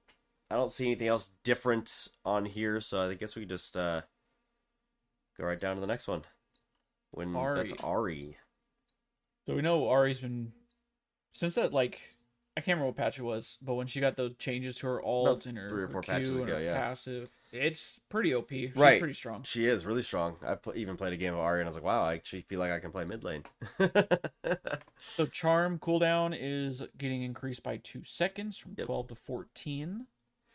[0.51, 4.03] I don't see anything else different on here, so I guess we could just uh,
[5.38, 6.22] go right down to the next one.
[7.11, 7.81] When that's Ahri.
[7.81, 8.35] Ahri.
[9.46, 10.53] So we know Ahri's been
[11.33, 12.01] since that like
[12.57, 15.03] I can't remember what patch it was, but when she got those changes to her
[15.03, 16.75] alt and her, three or four Q patches ago, yeah.
[16.75, 18.50] passive, it's pretty OP.
[18.50, 18.98] She's Right.
[19.00, 19.42] pretty strong.
[19.42, 20.36] She is really strong.
[20.46, 22.42] I pl- even played a game of Ahri, and I was like, wow, I actually
[22.42, 23.44] feel like I can play mid lane.
[25.16, 28.86] So charm cooldown is getting increased by two seconds from Yep.
[28.86, 30.06] twelve to fourteen.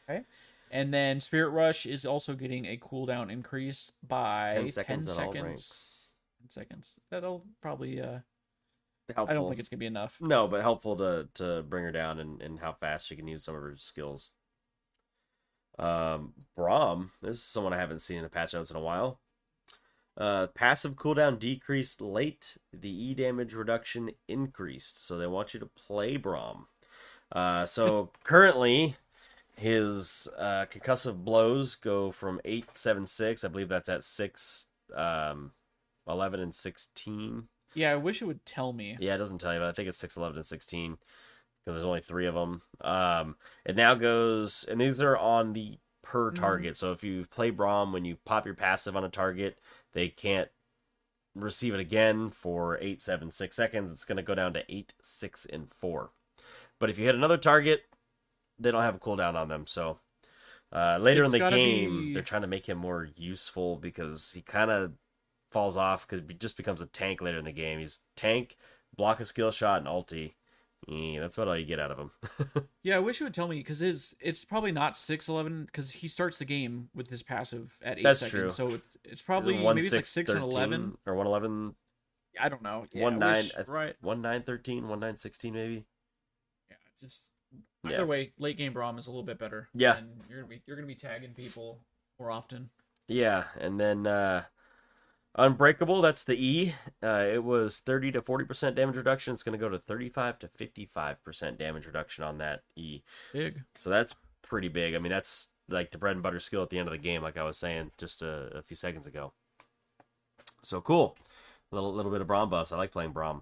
[0.10, 0.24] Okay.
[0.72, 5.20] And then Spirit Rush is also getting a cooldown increase by 10 seconds 10 at
[5.28, 6.12] all seconds.
[6.42, 7.00] 10 seconds.
[7.10, 8.20] That'll probably uh
[9.14, 9.30] Helpful.
[9.30, 10.18] I don't think it's gonna be enough.
[10.22, 13.44] No, but helpful to to bring her down and, and how fast she can use
[13.44, 14.32] some of her skills.
[15.82, 19.20] Um, Braum, this is someone I haven't seen in the patch notes in a while.
[20.16, 22.58] Uh, passive cooldown decreased late.
[22.72, 25.04] The E damage reduction increased.
[25.06, 26.66] So they want you to play Braum.
[27.32, 28.96] Uh, so currently,
[29.56, 33.44] his uh, concussive blows go from eight seven six.
[33.44, 35.52] I believe that's at six, um,
[36.08, 37.48] eleven and sixteen.
[37.74, 38.98] Yeah, I wish it would tell me.
[39.00, 40.98] Yeah, it doesn't tell you, but I think it's 6, 11, and 16
[41.64, 42.62] because there's only three of them.
[42.82, 46.76] Um, it now goes, and these are on the per target.
[46.76, 49.60] So if you play Braum, when you pop your passive on a target,
[49.94, 50.50] they can't
[51.36, 53.92] receive it again for 8, 7, 6 seconds.
[53.92, 56.10] It's going to go down to 8, 6, and 4.
[56.80, 57.84] But if you hit another target,
[58.60, 59.68] they don't have a cooldown on them.
[59.68, 60.00] So
[60.74, 64.32] uh, later It's in the game, be- they're trying to make him more useful because
[64.32, 64.94] he kind of
[65.52, 67.80] falls off because he just becomes a tank later in the game.
[67.80, 68.58] He's tank,
[68.96, 70.34] block a skill shot, and ulti.
[70.88, 72.12] Yeah, that's about all you get out of him.
[72.84, 75.92] Yeah, I wish it would tell me because it's it's probably not six eleven because
[75.92, 78.32] he starts the game with his passive at eight That's seconds.
[78.32, 78.50] true.
[78.70, 80.98] So it's it's probably One, maybe it's like six and eleven.
[81.06, 81.76] or one eleven,
[82.40, 82.86] I don't know.
[82.92, 83.96] Yeah, one nine, wish- right?
[84.02, 85.86] one nine thirteen, one nine sixteen maybe.
[86.72, 87.32] Yeah, just
[87.86, 88.04] either Yeah.
[88.04, 89.70] way, late game Braum is a little bit better.
[89.76, 89.98] Yeah.
[89.98, 91.82] and you're gonna be you're gonna be tagging people
[92.20, 92.72] more often.
[93.08, 94.46] Yeah, and then uh
[95.36, 96.76] Unbreakable, that's the E.
[97.02, 99.34] Uh, it was 30 to 40% damage reduction.
[99.34, 103.02] It's going to go to 35 to 55% damage reduction on that E.
[103.32, 103.62] Big.
[103.74, 104.94] So that's pretty big.
[104.94, 107.22] I mean, that's like the bread and butter skill at the end of the game,
[107.22, 109.32] like I was saying just a, a few seconds ago.
[110.64, 111.18] So cool.
[111.72, 112.74] A little, little bit of Braum buffs.
[112.74, 113.42] I like playing Braum.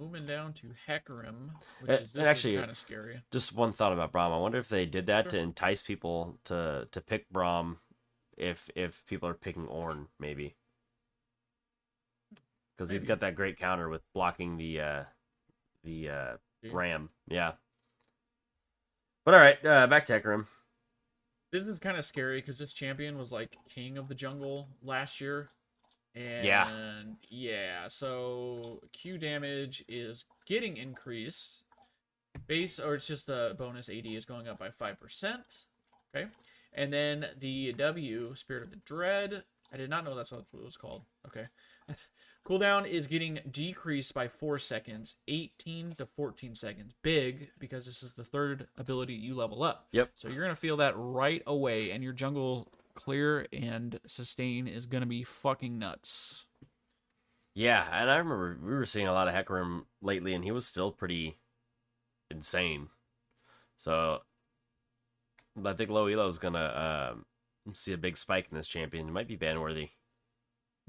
[0.00, 1.50] Moving down to Hecarim,
[1.82, 3.22] which is this actually- kind of scary.
[3.30, 4.32] Just one thought about Braum.
[4.32, 7.76] I wonder if they did that to entice people to to pick Braum
[8.36, 10.56] if if people are picking Ornn, maybe.
[12.80, 15.02] Because he's got that great counter with blocking the uh
[15.84, 16.70] the uh Yeah.
[16.72, 17.10] ram.
[17.28, 17.52] Yeah.
[19.26, 20.46] But all right, uh, back to Hecarim.
[21.52, 25.20] This is kind of scary because this champion was like king of the jungle last
[25.20, 25.50] year.
[26.14, 27.02] And Yeah.
[27.28, 31.64] yeah, so Q damage is getting increased.
[32.46, 35.66] Base or it's just the bonus AD is going up by 5%.
[36.16, 36.30] Okay.
[36.72, 39.44] And then the W, Spirit of the Dread.
[39.70, 41.04] I did not know that's what it was called.
[41.26, 41.46] Okay.
[42.46, 46.94] Cooldown is getting decreased by 4 seconds, 18 to 14 seconds.
[47.02, 49.86] Big because this is the third ability you level up.
[49.92, 50.10] Yep.
[50.14, 55.06] So you're gonna feel that right away, and your jungle clear and sustain is gonna
[55.06, 56.46] be fucking nuts.
[57.54, 60.66] Yeah, and I remember we were seeing a lot of Hecarim lately, and he was
[60.66, 61.36] still pretty
[62.30, 62.88] insane.
[63.76, 64.22] So
[65.64, 67.26] I think Low Elo's gonna um,
[67.74, 69.08] see a big spike in this champion.
[69.08, 69.90] It might be ban worthy.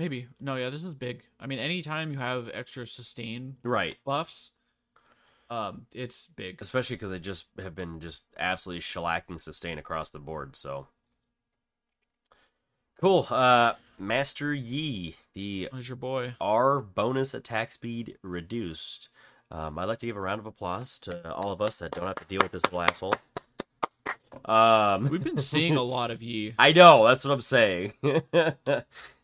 [0.02, 1.22] Maybe no, yeah, this is big.
[1.40, 3.98] I mean, anytime you have extra sustain Right.
[4.04, 4.54] buffs,
[5.48, 6.60] um, it's big.
[6.60, 10.56] Especially because they just have been just absolutely shellacking sustain across the board.
[10.56, 10.88] So
[13.00, 13.28] cool.
[13.30, 16.34] Uh, Master Yi, the Who's your boy?
[16.42, 19.10] R bonus attack speed reduced.
[19.52, 22.08] Um, I'd like to give a round of applause to all of us that don't
[22.08, 23.14] have to deal with this little asshole.
[24.46, 26.54] Um, We've been seeing a lot of Yi.
[26.58, 27.06] I know.
[27.08, 27.94] That's what I'm saying.
[28.02, 28.24] His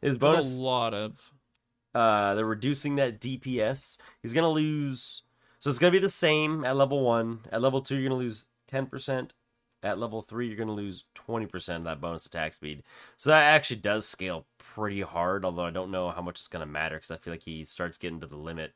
[0.02, 0.60] There's bonus.
[0.60, 1.32] a lot of.
[1.96, 3.98] Uh, they're reducing that DPS.
[4.22, 5.24] He's gonna lose.
[5.60, 7.40] So it's gonna be the same at level one.
[7.52, 9.34] At level two, you're gonna lose ten percent.
[9.84, 12.84] At level three, you're gonna lose twenty percent of that bonus attack speed.
[13.16, 15.46] So that actually does scale pretty hard.
[15.46, 17.98] Although I don't know how much it's gonna matter because I feel like he starts
[17.98, 18.74] getting to the limit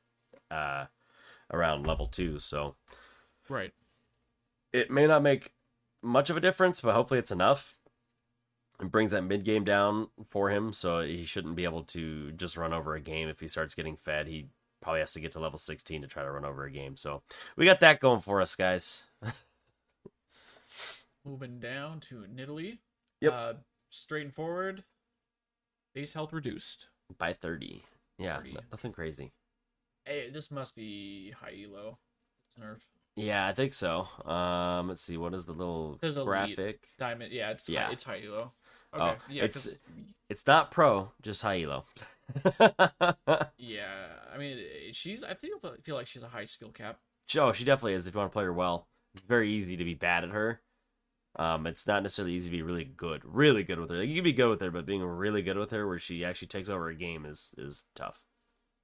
[0.49, 0.85] uh,
[1.53, 2.39] around level two.
[2.39, 2.75] So
[3.49, 3.73] Right.
[4.73, 5.51] it may not make
[6.01, 7.77] much of a difference, but hopefully it's enough.
[8.79, 12.57] It brings that mid game down for him, so he shouldn't be able to just
[12.57, 14.27] run over a game if he starts getting fed.
[14.27, 14.47] He
[14.81, 16.97] probably has to get to level 16 to try to run over a game.
[16.97, 17.21] So
[17.55, 19.03] we got that going for us, guys.
[21.25, 22.79] Moving down to Nidalee.
[23.21, 23.33] Yep.
[23.33, 23.53] Uh,
[23.89, 24.83] straight and forward.
[25.93, 26.89] Base health reduced.
[27.17, 27.83] By 30.
[28.17, 28.57] Yeah, 30.
[28.71, 29.31] nothing crazy.
[30.05, 31.99] Hey, this must be high elo.
[32.47, 32.79] It's nerf.
[33.15, 34.07] Yeah, I think so.
[34.25, 35.17] Um, let's see.
[35.17, 36.27] What is the little There's elite.
[36.27, 36.87] graphic?
[36.97, 37.31] Diamond.
[37.33, 37.85] Yeah, it's Yeah.
[37.87, 38.53] High, it's high elo.
[38.93, 39.19] Oh, Okay.
[39.29, 39.79] yeah, it's- 'cause-
[40.29, 41.85] It's not pro, just high elo.
[43.57, 44.07] yeah.
[44.33, 45.23] I mean, she's.
[45.23, 46.99] I feel feel like she's a high skill cap.
[47.37, 48.07] Oh, she definitely is.
[48.07, 50.61] If you want to play her well, it's very easy to be bad at her.
[51.37, 53.97] Um, it's not necessarily easy to be really good, really good with her.
[53.99, 56.25] Like, you can be good with her, but being really good with her, where she
[56.25, 58.21] actually takes over a game, is is tough.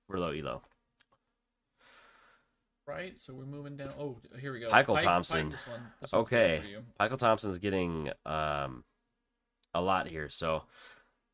[0.07, 0.63] We're low elo.
[2.87, 3.19] Right.
[3.19, 3.89] So we're moving down.
[3.99, 4.69] Oh, here we go.
[4.69, 5.49] Michael Pyke- Thompson.
[5.49, 5.81] Pyke, this one.
[5.99, 6.77] This Okay.
[6.97, 8.83] Michael Thompson's getting um
[9.73, 10.29] a lot here.
[10.29, 10.63] So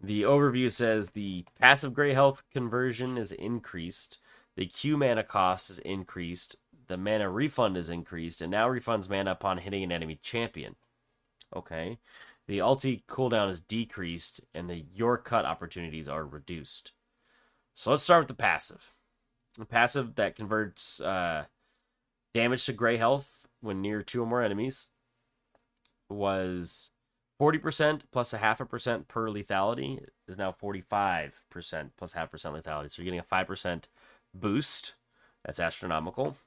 [0.02, 4.18] the overview says the passive gray health conversion is increased,
[4.56, 6.56] the Q mana cost is increased,
[6.88, 10.76] the mana refund is increased, and now refunds mana upon hitting an enemy champion.
[11.56, 12.00] Okay.
[12.48, 16.92] The ulti cooldown is decreased, and the your cut opportunities are reduced.
[17.76, 18.93] So let's start with the passive.
[19.58, 21.46] The passive that converts uh,
[22.34, 24.90] damage to gray health when near two or more enemies
[26.10, 26.92] was
[27.40, 31.32] 40% plus a half a percent per lethality is now 45%
[31.98, 32.90] plus half percent lethality.
[32.90, 33.84] So you're getting a 5%
[34.34, 34.94] boost.
[35.46, 36.38] That's astronomical.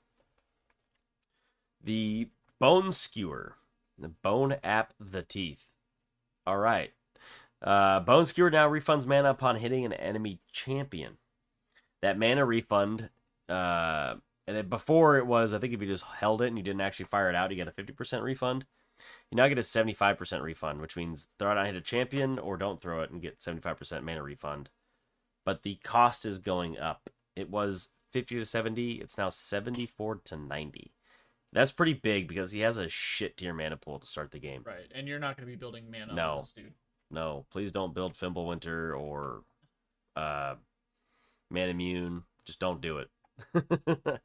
[1.82, 3.54] The bone skewer,
[3.98, 5.66] the bone app the teeth.
[6.46, 6.92] All right.
[7.62, 11.18] Uh, bone skewer now refunds mana upon hitting an enemy champion.
[12.02, 13.08] That mana refund,
[13.48, 14.14] uh,
[14.46, 16.80] and then before it was, I think if you just held it and you didn't
[16.82, 18.64] actually fire it out, you get a 50% refund.
[19.30, 22.56] You now get a 75% refund, which means throw it out, hit a champion, or
[22.56, 24.70] don't throw it and get 75% mana refund.
[25.44, 27.10] But the cost is going up.
[27.34, 30.92] It was 50 to 70, it's now 74 to 90.
[31.52, 34.62] That's pretty big because he has a shit tier mana pool to start the game.
[34.64, 34.86] Right.
[34.94, 36.30] And you're not going to be building mana No.
[36.32, 36.72] on this dude.
[37.10, 39.42] No, please don't build Fimbulwinter or
[40.16, 40.54] uh,
[41.52, 42.22] Manamune.
[42.44, 43.10] Just don't do it.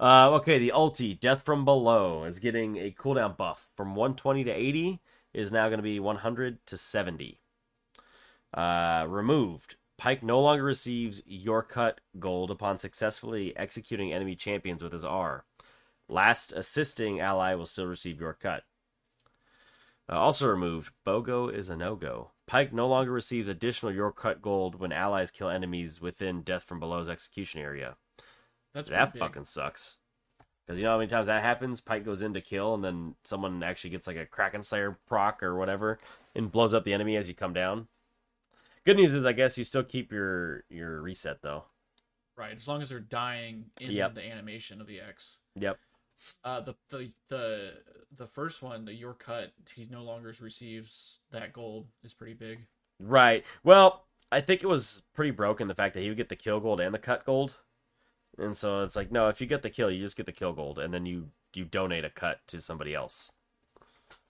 [0.00, 4.50] uh, okay, the ulti, Death from Below, is getting a cooldown buff from 120 to
[4.50, 5.00] 80,
[5.34, 7.38] is now going to be 100 to 70.
[8.54, 9.76] Uh, removed.
[9.98, 15.44] Pyke no longer receives your cut gold upon successfully executing enemy champions with his R.
[16.08, 18.62] Last assisting ally will still receive your cut.
[20.08, 22.30] Uh, also removed, Bogo is a no-go.
[22.46, 26.78] Pyke no longer receives additional your cut gold when allies kill enemies within Death from
[26.78, 27.94] Below's execution area.
[28.72, 29.28] That's that pretty big.
[29.28, 29.96] fucking sucks.
[30.64, 31.80] Because you know how many times that happens?
[31.80, 35.42] Pyke goes in to kill, and then someone actually gets like a Kraken Slayer proc
[35.42, 35.98] or whatever,
[36.34, 37.86] and blows up the enemy as you come down.
[38.84, 41.64] Good news is, I guess you still keep your your reset though.
[42.36, 42.54] Right.
[42.56, 44.14] As long as they're dying in Yep.
[44.14, 45.40] the animation of the X.
[45.58, 45.78] Yep.
[46.44, 47.72] Uh, the the the
[48.16, 52.66] the first one, the your cut, he no longer receives that gold is pretty big.
[53.00, 53.44] Right.
[53.62, 56.60] Well, I think it was pretty broken the fact that he would get the kill
[56.60, 57.54] gold and the cut gold.
[58.38, 60.52] And so it's like, no, if you get the kill, you just get the kill
[60.52, 63.32] gold, and then you you donate a cut to somebody else.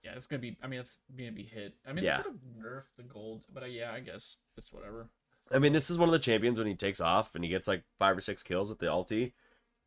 [0.05, 0.57] Yeah, it's gonna be.
[0.63, 1.75] I mean, it's gonna be hit.
[1.87, 2.19] I mean, Yeah.
[2.19, 5.09] they could have nerfed the gold, but uh, yeah, I guess it's whatever.
[5.51, 7.67] I mean, this is one of the champions when he takes off and he gets
[7.69, 9.33] like five or six kills with the ulti.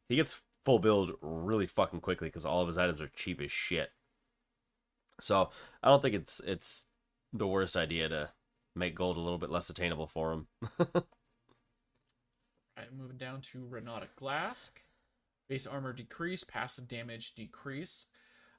[0.09, 3.51] He gets full build really fucking quickly because all of his items are cheap as
[3.51, 3.89] shit.
[5.19, 5.49] So
[5.81, 6.85] I don't think it's it's
[7.33, 8.29] the worst idea to
[8.75, 10.47] make gold a little bit less attainable for him.
[10.79, 10.93] Alright,
[12.95, 14.69] moving down to Renata Glask.
[15.47, 18.05] Base armor decrease, passive damage decrease.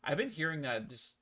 [0.02, 1.18] I've been hearing that just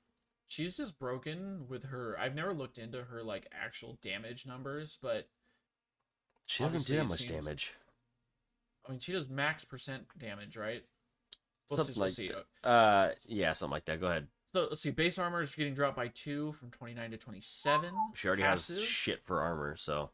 [0.46, 2.16] she's just broken with her.
[2.18, 5.28] I've never looked into her like actual damage numbers, but
[6.46, 7.74] She doesn't do that much seems- damage.
[8.88, 10.82] I mean she does max percent damage, right?
[11.70, 12.42] Let's Something see, let's like see.
[12.64, 14.00] Uh, yeah, something like that.
[14.00, 14.26] Go ahead.
[14.46, 14.90] So let's see.
[14.90, 17.94] Base armor is getting dropped by two from twenty nine to twenty seven.
[18.14, 20.10] She already has shit for armor, so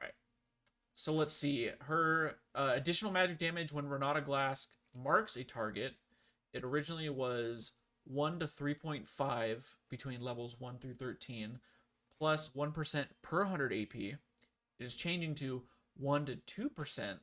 [0.00, 0.12] Right.
[0.94, 1.70] So let's see.
[1.80, 5.94] Her uh, additional magic damage when Renata Glask marks a target.
[6.52, 7.72] It originally was
[8.04, 11.58] 1 to 3.5 between levels 1 through 13,
[12.18, 12.84] plus 1 per
[13.44, 13.94] 100 AP.
[13.94, 14.18] It
[14.78, 15.62] is changing to
[15.96, 17.18] 1 to 2%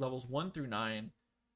[0.00, 1.12] levels 1 through 9,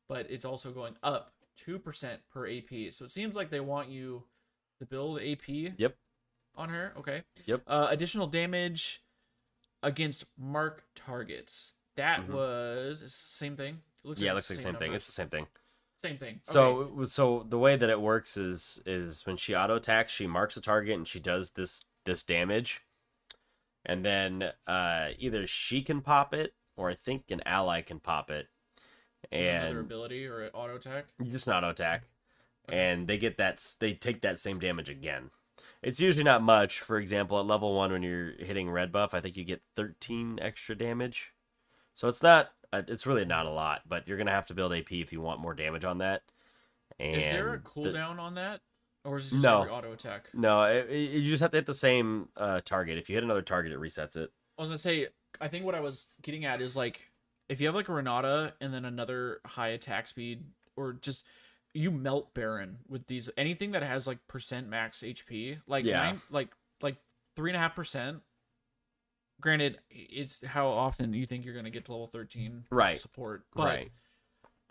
[0.09, 2.93] but it's also going up 2% per AP.
[2.93, 4.25] So it seems like they want you
[4.81, 5.97] to build AP Yep.
[6.57, 6.93] on her.
[6.99, 7.23] Okay.
[7.47, 7.63] Yep.
[7.67, 9.03] Uh, additional damage
[9.83, 11.75] against mark targets.
[11.97, 12.29] That Mhm.
[12.29, 13.83] was same thing.
[14.05, 14.93] It looks yeah, it looks like the same thing.
[14.95, 15.47] It's the same thing.
[15.97, 16.41] same thing.
[16.43, 17.05] So Okay.
[17.05, 20.61] so the way that it works is is when she auto attacks, she marks a
[20.61, 22.83] target and she does this this damage,
[23.87, 28.31] and then uh, either she can pop it or I think an ally can pop
[28.31, 28.49] it,
[29.33, 31.07] another and ability or auto attack.
[31.23, 32.05] just auto attack,
[32.69, 32.79] Okay.
[32.79, 35.31] and they get that they take that same damage again.
[35.83, 36.81] It's usually not much.
[36.81, 40.39] For example, at level one, when you're hitting red buff, I think you get 13
[40.41, 41.33] extra damage.
[41.95, 42.53] So it's not.
[42.73, 45.21] uh, It's really not a lot, but you're gonna have to build AP if you
[45.21, 46.23] want more damage on that.
[46.99, 48.63] And Is there a the- cooldown on that,
[49.05, 49.61] or is it just No.
[49.63, 50.31] every auto attack?
[50.33, 52.97] No, it, it- you just have to hit the same uh, target.
[52.99, 54.33] If you hit another target, it resets it.
[54.59, 55.09] I was gonna say.
[55.41, 57.01] I think what I was getting at is like
[57.49, 60.45] if you have like a Renata and then another high attack speed,
[60.77, 61.25] or just
[61.75, 65.99] you melt Baron with these anything that has like percent max HP, like Yeah.
[66.01, 66.49] nine, like
[66.81, 66.97] like
[67.37, 68.23] three and a half percent.
[69.41, 72.99] Granted, it's how often you think you're gonna get to level thirteen Right.
[72.99, 73.93] support, but right.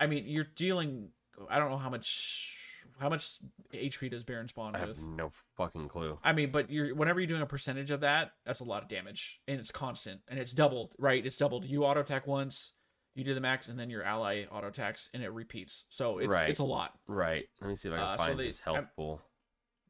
[0.00, 1.10] I mean you're dealing.
[1.50, 2.56] I don't know how much
[3.00, 3.38] how much
[3.72, 5.06] HP does Baron spawn I have with.
[5.06, 6.18] no fucking clue.
[6.22, 8.88] I mean, but you're whenever you're doing a percentage of that, that's a lot of
[8.88, 11.24] damage, and it's constant, and it's doubled, right?
[11.24, 11.64] It's doubled.
[11.64, 12.72] You auto attack once,
[13.14, 15.84] you do the max, and then your ally auto attacks, and it repeats.
[15.88, 16.48] So it's Right.
[16.50, 16.98] it's a lot.
[17.06, 17.48] Right.
[17.60, 19.22] Let me see if I can Uh, so find they- his health I'm- pool.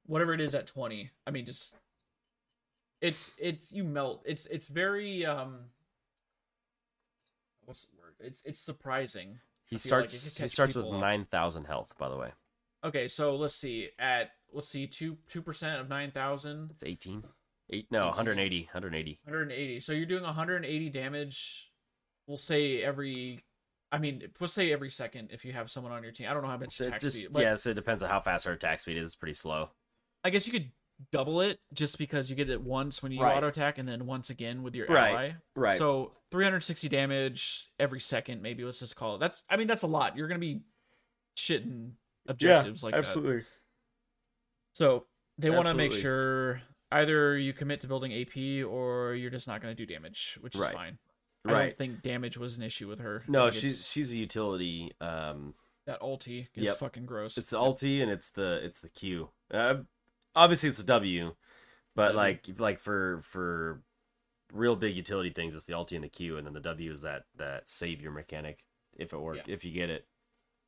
[0.06, 1.74] Whatever it is at twenty, I mean, just
[3.00, 4.22] it it's you melt.
[4.26, 5.70] It's it's very um.
[7.64, 8.14] What's the word?
[8.20, 9.40] It's it's surprising.
[9.66, 10.24] He feel like it starts.
[10.34, 11.00] could he catch starts with people up.
[11.00, 11.94] nine thousand health.
[11.98, 12.32] By the way,
[12.84, 13.88] Okay, so let's see.
[13.98, 16.70] At let's see, two two percent of nine thousand.
[16.72, 17.24] it's eighteen.
[17.70, 17.86] Eight.
[17.90, 18.08] No, 18.
[18.08, 18.60] 180.
[18.72, 19.20] 180.
[19.24, 19.80] 180.
[19.80, 21.70] So you're doing 180 damage.
[22.26, 23.40] We'll say every.
[23.90, 26.28] I mean, we'll say every second if you have someone on your team.
[26.28, 28.52] I don't know how much attack just speed, yes, it depends on how fast her
[28.52, 29.06] attack speed is.
[29.06, 29.70] It's pretty slow.
[30.24, 30.70] I guess you could
[31.10, 33.36] double it just because you get it once when you Right.
[33.36, 35.10] auto attack and then once again with your Right.
[35.10, 35.32] ally.
[35.56, 35.78] Right.
[35.78, 39.18] So 360 damage every second, maybe let's just call it.
[39.18, 40.16] That's I mean that's a lot.
[40.16, 40.62] You're gonna be
[41.36, 41.92] shitting
[42.26, 43.44] objectives like that.
[44.74, 45.06] So
[45.38, 49.60] they want to make sure either you commit to building AP or you're just not
[49.60, 50.72] gonna do damage, which is Right.
[50.72, 50.98] fine.
[51.46, 51.66] I Right.
[51.66, 53.24] don't think damage was an issue with her.
[53.28, 54.92] No, Like, she's she's a utility.
[55.00, 55.54] Um,
[55.86, 56.76] that ulti is Yep.
[56.78, 57.36] fucking gross.
[57.36, 59.30] it's the ulti and it's the it's the Q.
[59.50, 59.82] Uh,
[60.34, 61.34] obviously, it's the W,
[61.94, 62.16] but W.
[62.16, 63.82] like like for for
[64.52, 67.02] real big utility things, it's the ulti and the Q, and then the W is
[67.02, 68.64] that that savior mechanic.
[68.96, 70.06] If it works, if you get it,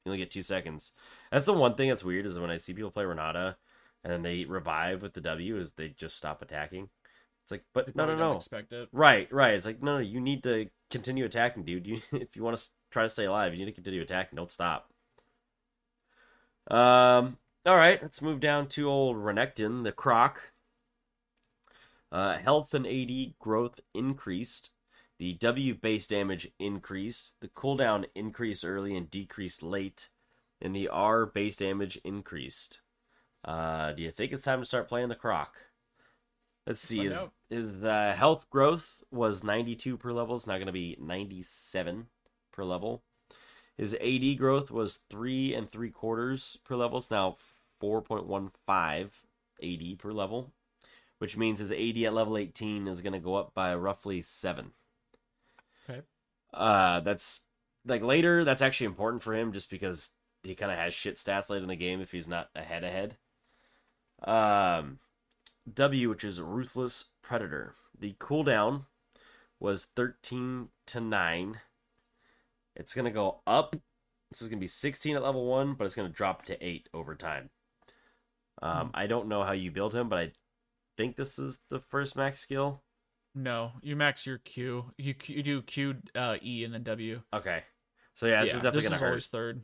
[0.07, 0.92] you only get two seconds.
[1.32, 3.57] That's the one thing that's weird is when I see people play Renata
[4.04, 6.88] and then they revive with the W, is they just stop attacking.
[7.42, 8.36] It's like, but no, no, no.
[8.36, 8.88] Expect it.
[8.92, 9.54] Right, right.
[9.54, 9.98] It's like no, no.
[9.98, 11.86] You need to continue attacking, dude.
[11.86, 14.36] You, if you want to try to stay alive, you need to continue attacking.
[14.36, 14.90] Don't stop.
[16.70, 17.36] Um.
[17.64, 20.52] All right, let's move down to old Renekton, the Croc.
[22.12, 24.70] Uh, health and AD growth increased.
[25.18, 27.34] The W base damage increased.
[27.40, 30.08] The cooldown increased early and decreased late.
[30.60, 32.80] And the R base damage increased.
[33.44, 35.54] Uh, do you think it's time to start playing the Croc?
[36.66, 36.98] Let's see.
[36.98, 37.32] find Is out.
[37.48, 40.34] is the health growth was 92 per level?
[40.34, 42.08] It's now going to be 97
[42.52, 43.02] per level.
[43.76, 46.98] His AD growth was three and three quarters per level.
[46.98, 47.36] It's now
[47.82, 49.10] 4.15
[49.62, 50.52] AD per level,
[51.18, 54.72] which means his AD at level 18 is going to go up by roughly seven.
[56.57, 57.42] Uh, that's
[57.84, 58.44] like later.
[58.44, 61.68] That's actually important for him just because he kind of has shit stats late in
[61.68, 63.16] the game if he's not ahead ahead.
[64.24, 64.98] Um,
[65.72, 67.74] W, which is Ruthless Predator.
[67.98, 68.86] The cooldown
[69.61, 71.61] was 13 to 9.
[72.74, 73.76] It's going to go up.
[74.30, 76.64] This is going to be 16 at level 1, but it's going to drop to
[76.64, 77.50] 8 over time.
[78.62, 80.32] Um, I don't know how you build him, but I
[80.96, 82.82] think this is the first max skill.
[83.39, 84.93] No, you max your Q.
[84.97, 87.20] You, Q- you do Q, uh, E, and then W.
[87.34, 87.62] Okay.
[88.14, 89.11] So yeah, this is definitely this going is to hurt.
[89.11, 89.61] always third.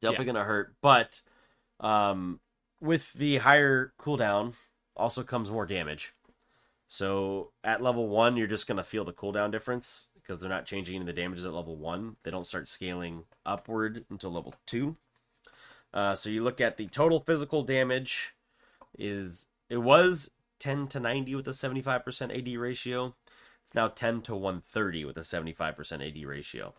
[0.00, 0.74] definitely gonna hurt.
[0.80, 1.20] But
[1.78, 2.40] um,
[2.80, 4.54] with the higher cooldown,
[4.96, 6.14] also comes more damage.
[6.88, 10.94] So at level one, you're just gonna feel the cooldown difference because they're not changing
[10.94, 12.16] any of the damages at level one.
[12.22, 14.96] They don't start scaling upward until level two.
[15.92, 18.32] Uh, so you look at the total physical damage
[18.98, 23.14] is it was 10 to 90 with a 75% AD ratio.
[23.64, 26.74] It's now 10 to 130 with a 75% AD ratio.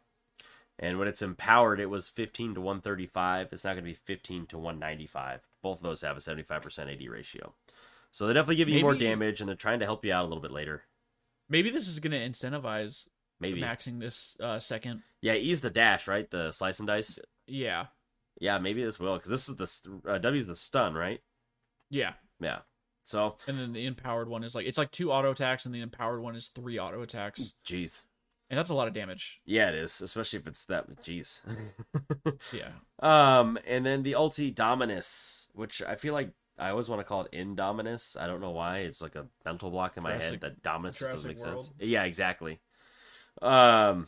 [0.79, 3.49] And when it's empowered, it was 15 to 135.
[3.51, 5.41] It's not going to be 15 to 195.
[5.61, 7.53] Both of those have a 75% AD ratio.
[8.11, 10.27] So they definitely give you more damage, and they're trying to help you out a
[10.27, 10.83] little bit later.
[11.47, 13.07] Maybe this is going to incentivize
[13.39, 13.61] Maybe.
[13.61, 15.03] maxing this uh, second.
[15.21, 16.29] Yeah, ease the dash, right?
[16.29, 17.19] The slice and dice.
[17.47, 17.87] Yeah.
[18.39, 21.21] Yeah, maybe this will, because this is the uh, W's the stun, right?
[21.89, 22.13] Yeah.
[22.39, 22.59] Yeah.
[23.03, 25.81] So, And then the empowered one is like it's like two auto attacks, and the
[25.81, 28.01] empowered one is three auto attacks, jeez.
[28.49, 29.41] and that's a lot of damage.
[29.45, 30.87] Yeah, it is, especially if it's that.
[31.03, 31.39] Jeez.
[32.53, 32.69] Yeah.
[32.99, 37.23] um, and then the ulti Dominus, which I feel like I always want to call
[37.25, 38.19] it Indominus.
[38.19, 38.79] I don't know why.
[38.79, 41.73] It's like a mental block in my Jurassic- head that Dominus doesn't make Jurassic sense.
[41.79, 42.59] Yeah, exactly.
[43.41, 44.07] Um,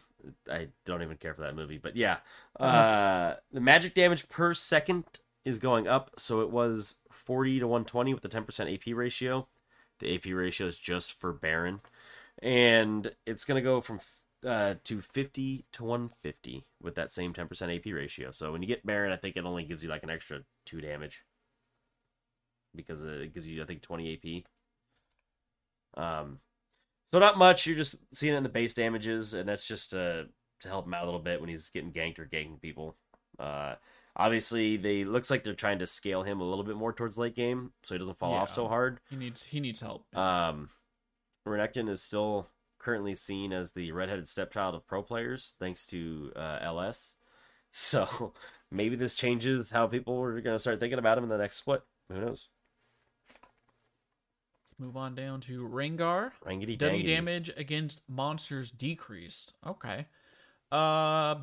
[0.49, 2.17] I don't even care for that movie, but yeah.
[2.59, 5.05] Uh, the magic damage per second
[5.45, 9.47] is going up, so it was 40 to 120 with the 10% AP ratio.
[9.99, 11.81] The AP ratio is just for Baron,
[12.41, 13.99] and it's gonna go from
[14.45, 18.31] uh, to 50 to 150 with that same 10% AP ratio.
[18.31, 20.81] So when you get Baron, I think it only gives you like an extra two
[20.81, 21.23] damage
[22.75, 24.45] because it gives you I think 20
[25.95, 26.01] AP.
[26.01, 26.39] Um,
[27.05, 27.67] so not much.
[27.67, 30.27] You're just seeing it in the base damages, and that's just to
[30.61, 32.95] to help him out a little bit when he's getting ganked or ganking people.
[33.37, 33.75] Uh,
[34.15, 37.35] obviously, they looks like they're trying to scale him a little bit more towards late
[37.35, 38.99] game, so he doesn't fall off so hard.
[39.09, 40.05] He needs he needs help.
[40.15, 40.69] Um,
[41.47, 42.47] Renekton is still
[42.79, 47.15] currently seen as the redheaded stepchild of pro players, thanks to uh, LS.
[47.71, 48.33] So
[48.71, 51.57] maybe this changes how people are going to start thinking about him in the next
[51.57, 51.81] split.
[52.11, 52.47] Who knows?
[54.63, 56.31] Let's move on down to Rengar.
[56.45, 59.53] Rangity W damage against monsters decreased.
[59.65, 60.07] Okay.
[60.71, 61.35] Uh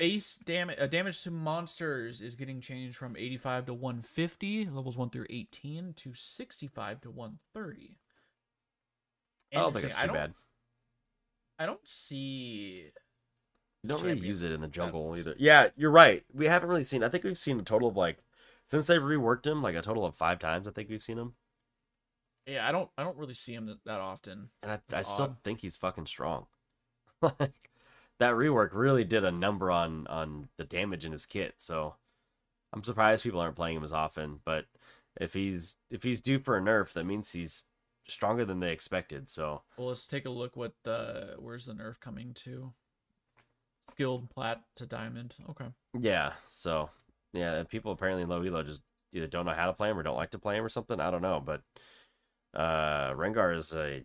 [0.00, 5.10] base damage uh, damage to monsters is getting changed from 85 to 150, levels 1
[5.10, 7.96] through 18 to 65 to 130.
[9.52, 10.34] I don't think it's too don't, bad.
[11.58, 12.90] I don't see
[13.82, 15.18] You don't really use it in the jungle much.
[15.18, 15.34] either.
[15.38, 16.24] Yeah, you're right.
[16.32, 17.04] We haven't really seen.
[17.04, 18.16] I think we've seen a total of like
[18.64, 20.66] since they've reworked him, like a total of five times.
[20.66, 21.34] I think we've seen him,
[22.46, 24.48] Yeah, I don't I don't really see him that, that often.
[24.62, 26.46] and I, I still think he's fucking strong.
[27.22, 27.69] like
[28.20, 31.54] that rework really did a number on on the damage in his kit.
[31.56, 31.96] So
[32.72, 34.40] I'm surprised people aren't playing him as often.
[34.44, 34.66] But
[35.20, 37.64] if he's if he's due for a nerf, that means he's
[38.06, 39.28] stronger than they expected.
[39.30, 42.72] So Well, let's take a look what the where's the nerf coming to?
[43.88, 45.34] Skilled plat to diamond.
[45.50, 45.66] Okay.
[45.98, 46.90] Yeah, so
[47.32, 50.02] yeah, people apparently in low elo just either don't know how to play him or
[50.02, 51.00] don't like to play him or something.
[51.00, 51.62] I don't know, but
[52.54, 54.04] uh Rengar is a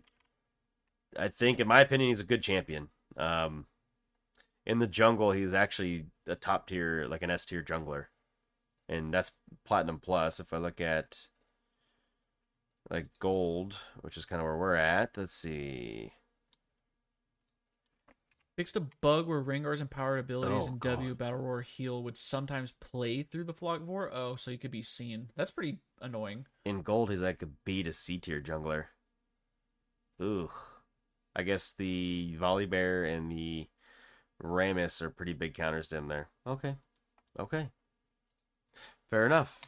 [1.18, 2.88] I think in my opinion he's a good champion.
[3.16, 3.66] Um
[4.66, 8.06] in the jungle he's actually a top tier like an S tier jungler.
[8.88, 9.32] And that's
[9.64, 11.26] platinum plus if I look at
[12.90, 15.16] like gold, which is kind of where we're at.
[15.16, 16.12] Let's see.
[18.56, 20.90] Fixed a bug where Rengar's empowered abilities Oh, in God.
[20.92, 24.08] W Battle Roar heal would sometimes play through the fog of war.
[24.12, 25.28] Oh, so you could be seen.
[25.36, 26.46] That's pretty annoying.
[26.64, 28.84] in gold he's like a B to C tier jungler.
[30.22, 30.50] Ooh.
[31.34, 33.68] I guess the Volibear and the
[34.42, 36.28] Rammus are pretty big counters to him there.
[36.46, 36.76] Okay.
[37.38, 37.70] Okay.
[39.10, 39.60] Fair enough.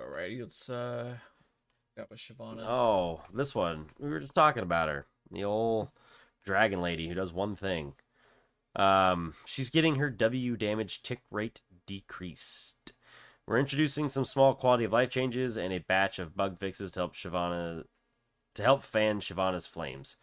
[0.00, 1.16] Alrighty, let's uh
[1.96, 2.64] got with Shyvana.
[2.66, 3.86] Oh, this one.
[3.98, 5.06] We were just talking about her.
[5.30, 5.90] The old
[6.44, 7.94] dragon lady who does one thing.
[8.74, 12.92] Um, she's getting her W damage tick rate decreased.
[13.46, 17.00] We're introducing some small quality of life changes and a batch of bug fixes to
[17.00, 17.84] help Shyvana
[18.54, 20.16] to help fan Shyvana's flames.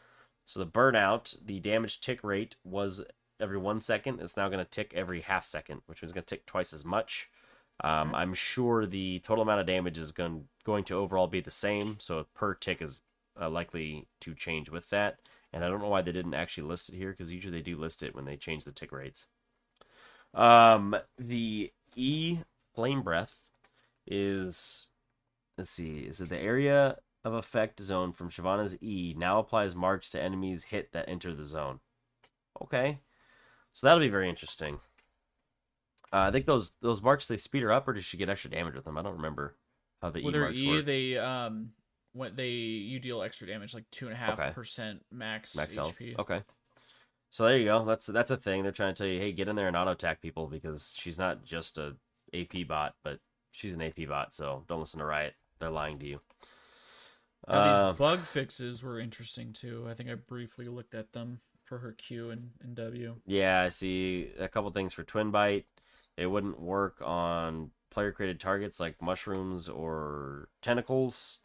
[0.46, 3.04] So the burnout, the damage tick rate was
[3.40, 4.20] every one second.
[4.20, 6.84] It's now going to tick every half second, which is going to tick twice as
[6.84, 7.30] much.
[7.82, 11.52] Um, I'm sure the total amount of damage is going going to overall be the
[11.52, 13.02] same, so per tick is
[13.40, 15.20] uh, likely to change with that.
[15.52, 17.78] And I don't know why they didn't actually list it here because usually they do
[17.78, 19.28] list it when they change the tick rates.
[20.34, 22.40] Um, the E
[22.74, 23.46] flame breath
[24.08, 24.88] is
[25.58, 30.10] let's see, is it the area of effect zone from Shyvana's E now applies marks
[30.12, 31.80] to enemies hit that enter the zone.
[32.62, 32.98] Okay,
[33.74, 34.80] so that'll be very interesting.
[36.12, 38.52] Uh, I think those those marks they speed her up, or does she get extra
[38.52, 38.98] damage with them?
[38.98, 39.56] I don't remember
[40.02, 40.86] how the With E her marks E, work.
[40.86, 41.72] they um
[42.14, 44.52] when they you deal extra damage, like two and a half Okay.
[44.52, 45.96] percent max, Max health.
[46.00, 46.20] HP.
[46.20, 46.42] Okay.
[47.32, 47.84] So there you go.
[47.84, 48.62] That's that's a thing.
[48.62, 51.18] They're trying to tell you, hey, get in there and auto attack people because she's
[51.18, 51.96] not just a
[52.32, 53.18] AP bot, but
[53.52, 54.36] she's an AP bot.
[54.36, 55.34] So don't listen to Riot.
[55.60, 56.20] They're lying to you.
[57.48, 59.86] Now, Uh, these bug fixes were interesting too.
[59.90, 63.16] I think I briefly looked at them for her Q and, and W.
[63.26, 65.66] yeah, I see a couple things for Twin Bite.
[66.18, 71.40] It wouldn't work on player created targets like mushrooms or tentacles.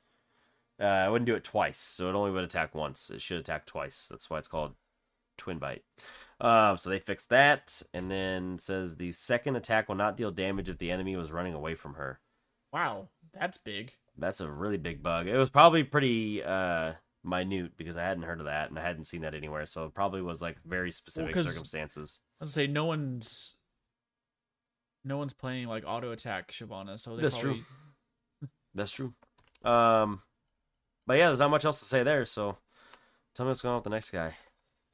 [0.80, 3.10] Uh, I wouldn't do it twice, so it only would attack once.
[3.10, 4.06] It should attack twice.
[4.08, 4.74] That's why it's called
[5.36, 5.82] twin bite.
[6.40, 10.68] Um, so they fixed that, and then says the second attack will not deal damage
[10.68, 12.20] if the enemy was running away from her.
[12.72, 13.94] Wow, that's big.
[14.18, 15.28] That's a really big bug.
[15.28, 16.94] It was probably pretty uh
[17.24, 19.66] minute because I hadn't heard of that and I hadn't seen that anywhere.
[19.66, 22.20] So it probably was like very specific 'cause- circumstances.
[22.40, 23.56] I was say no one's
[25.04, 27.60] no one's playing like auto attack Shyvana, so they That's true.
[28.74, 29.14] That's true.
[29.64, 30.22] Um,
[31.06, 32.24] but yeah, there's not much else to say there.
[32.26, 32.58] So
[33.34, 34.34] tell me what's going on with the next guy.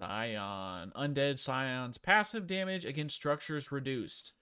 [0.00, 0.92] Sion.
[0.96, 4.32] Undead Sion's passive damage against structures reduced.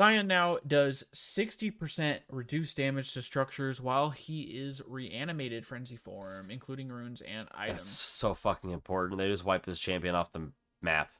[0.00, 6.88] Sion now does 60% reduced damage to structures while he is reanimated frenzy form, including
[6.88, 7.78] runes and items.
[7.78, 9.18] That's so fucking important.
[9.18, 11.10] They just wiped this champion off the map.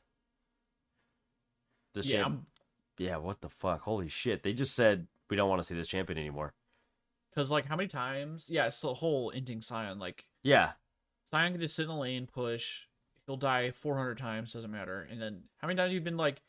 [1.95, 2.47] This yeah, champ-
[2.99, 3.83] yeah, what the fuck?
[3.83, 4.43] Holy shit!
[4.43, 6.55] They just said we don't want to see this champion anymore.
[7.31, 8.49] Because, like, how many times?
[8.51, 9.99] Yeah, it's the whole ending Sion.
[9.99, 10.73] Like, Yeah,
[11.31, 12.83] Sion can just sit in a lane, push.
[13.27, 15.07] He'll die 400 times, doesn't matter.
[15.09, 16.43] And then, how many times you've been, like,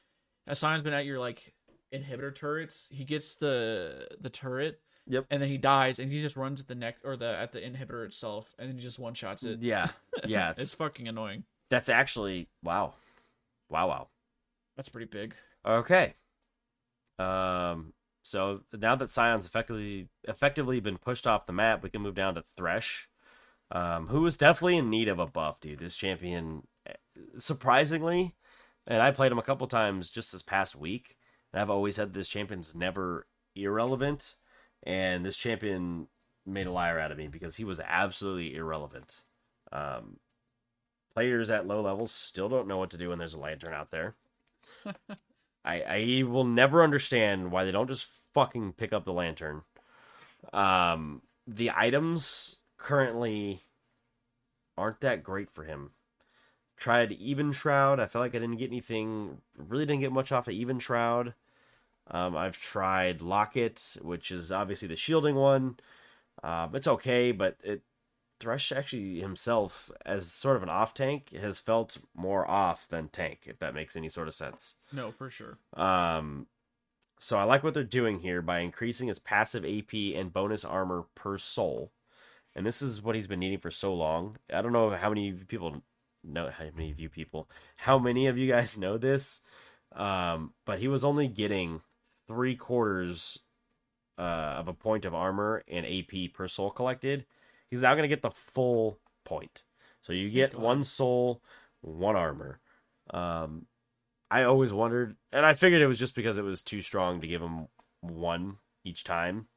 [0.48, 1.54] as Sion's been at your, like,
[1.94, 4.82] inhibitor turrets, he gets the the turret.
[5.08, 5.26] Yep.
[5.32, 7.60] And then he dies, and he just runs at the neck or the at the
[7.60, 9.62] inhibitor itself, and then he just one shots it.
[9.62, 9.88] yeah,
[10.26, 10.52] yeah.
[10.58, 11.44] it's It's, fucking annoying.
[11.70, 12.94] that's actually wow,
[13.70, 14.08] wow, wow.
[14.78, 15.34] That's pretty big.
[15.66, 16.14] Okay.
[17.20, 17.94] Um.
[18.24, 22.36] So now that Sion's effectively effectively been pushed off the map, we can move down
[22.36, 23.10] to Thresh,
[23.72, 25.80] um, who was definitely in need of a buff, dude.
[25.80, 26.94] This champion, eh,
[27.38, 28.36] surprisingly,
[28.86, 31.18] and I played him a couple times just this past week,
[31.54, 33.26] and I've always said this champion's never
[33.56, 34.36] irrelevant,
[34.84, 36.08] and this champion
[36.46, 39.22] made a liar out of me because he was absolutely irrelevant.
[39.72, 40.18] Um,
[41.14, 43.92] players at low levels still don't know what to do when there's a lantern out
[43.92, 44.16] there.
[45.66, 49.62] I I will never understand why they don't just fucking pick up the lantern.
[50.54, 53.62] Um, the items currently
[54.78, 55.92] aren't that great for him.
[56.78, 58.00] Tried even shroud.
[58.00, 59.38] I felt like I didn't get anything.
[59.56, 61.36] Really didn't get much off of even shroud.
[62.12, 65.78] Um, I've tried locket, which is obviously the shielding one.
[66.44, 67.82] Um, it's okay, but it
[68.42, 73.42] Thresh actually himself, as sort of an off tank, has felt more off than tank,
[73.46, 74.76] if that makes any sort of sense.
[74.92, 75.60] No, for sure.
[75.76, 76.48] Um,
[77.20, 81.06] so I like what they're doing here by increasing his passive AP and bonus armor
[81.14, 81.92] per soul,
[82.56, 84.38] and this is what he's been needing for so long.
[84.52, 85.84] I don't know how many people
[86.24, 89.42] know how many of you people, how many of you guys know this,
[89.96, 91.82] um, but he was only getting
[92.32, 93.40] three quarters
[94.18, 97.26] uh, of a point of armor and AP per soul collected.
[97.70, 99.64] He's now going to get the full point.
[100.02, 101.42] So you get one soul,
[101.82, 102.60] one armor.
[103.12, 103.66] Um,
[104.30, 107.28] I always wondered, and I figured it was just because it was too strong to
[107.28, 107.68] give him
[108.00, 109.48] one each time.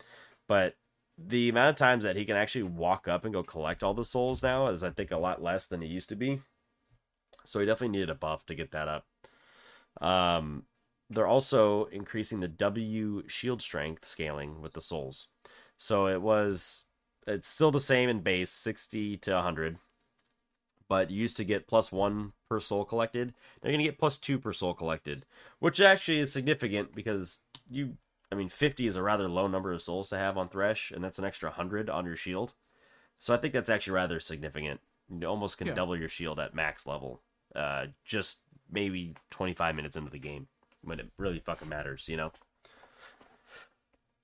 [0.48, 0.74] But
[1.16, 4.04] the amount of times that he can actually walk up and go collect all the
[4.04, 6.40] souls now is, I think, a lot less than it used to be.
[7.44, 9.06] So he definitely needed a buff to get that up.
[10.00, 10.64] Um,
[11.11, 15.28] they're also increasing the W shield strength scaling with the souls.
[15.78, 16.86] So it was,
[17.26, 19.78] it's still the same in base, 60 to 100
[20.88, 23.34] but you used to get plus one per soul collected.
[23.62, 25.24] Now you're gonna get plus two per soul collected,
[25.59, 27.40] which actually is significant because
[27.70, 27.96] you,
[28.30, 31.02] I mean, 50 is a rather low number of souls to have on Thresh, and
[31.02, 32.55] that's an extra 100 on your shield.
[33.18, 34.80] So I think that's actually rather significant.
[35.09, 35.74] You almost can Yeah.
[35.74, 37.22] double your shield at max level,
[37.55, 38.40] uh, just
[38.70, 40.48] maybe 25 minutes into the game
[40.85, 42.32] when it really fucking matters, you know?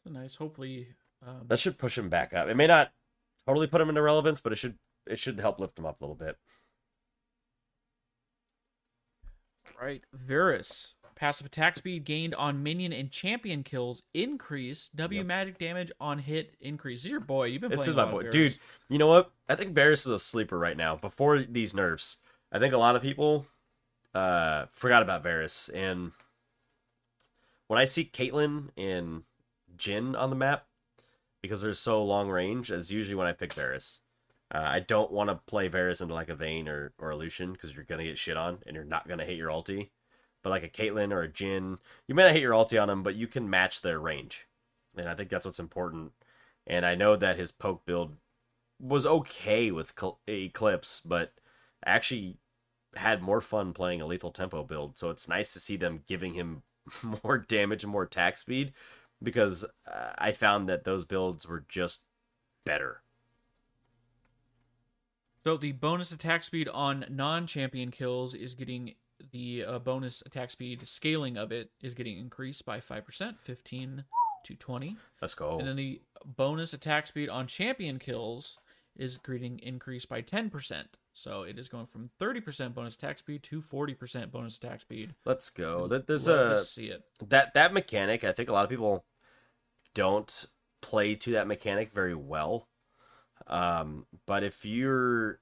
[0.07, 0.37] Nice.
[0.37, 0.89] Hopefully,
[1.27, 2.49] um, That should push him back up.
[2.49, 2.91] It may not
[3.47, 6.05] totally put him into relevance, but it should it should help lift him up a
[6.05, 6.37] little bit.
[9.81, 10.03] right.
[10.13, 10.97] Varus.
[11.15, 14.89] Passive attack speed gained on minion and champion kills increase.
[14.89, 15.27] W Yep.
[15.27, 17.01] magic damage on hit increase.
[17.01, 17.47] This is your boy.
[17.47, 18.59] You've been playing my a lot boy, dude.
[18.89, 19.31] You know what?
[19.49, 20.97] I think Varus is a sleeper right now.
[20.97, 22.19] Before these nerfs,
[22.51, 23.47] I think a lot of people
[24.15, 26.13] uh forgot about Varus, and
[27.71, 29.23] when I see Caitlyn and
[29.77, 30.66] Jhin on the map,
[31.41, 34.01] because they're so long range, is usually when I pick Varus.
[34.53, 37.53] Uh, I don't want to play Varus into like a Vayne or or a Lucian
[37.53, 39.91] because you're gonna get shit on and you're not gonna hit your ulti.
[40.43, 43.05] But like a Caitlyn or a Jhin, you may not hit your ulti on them,
[43.05, 44.49] but you can match their range,
[44.97, 46.11] and I think that's what's important.
[46.66, 48.16] And I know that his poke build
[48.81, 49.93] was okay with
[50.27, 51.35] Eclipse, but
[51.87, 52.39] I actually
[52.97, 54.99] had more fun playing a lethal tempo build.
[54.99, 56.64] So it's nice to see them giving him
[57.24, 58.72] more damage and more attack speed
[59.22, 62.03] because uh, I found that those builds were just
[62.64, 63.03] better.
[65.45, 68.95] So the bonus attack speed on non-champion kills is getting
[69.32, 74.05] the uh, bonus attack speed scaling of it is getting increased by 5%, 15
[74.45, 74.97] to 20.
[75.20, 75.59] Let's go.
[75.59, 78.59] And then the bonus attack speed on champion kills
[78.97, 80.84] is getting increased by 10%.
[81.13, 85.15] So it is going from 30% bonus attack speed to 40% bonus attack speed.
[85.25, 85.87] Let's go.
[85.87, 87.03] That there's Love a see it.
[87.29, 88.25] that that mechanic.
[88.25, 89.05] I think a lot of people
[89.95, 90.47] don't
[90.83, 92.69] play to that mechanic very well.
[93.47, 95.41] Um, but if you're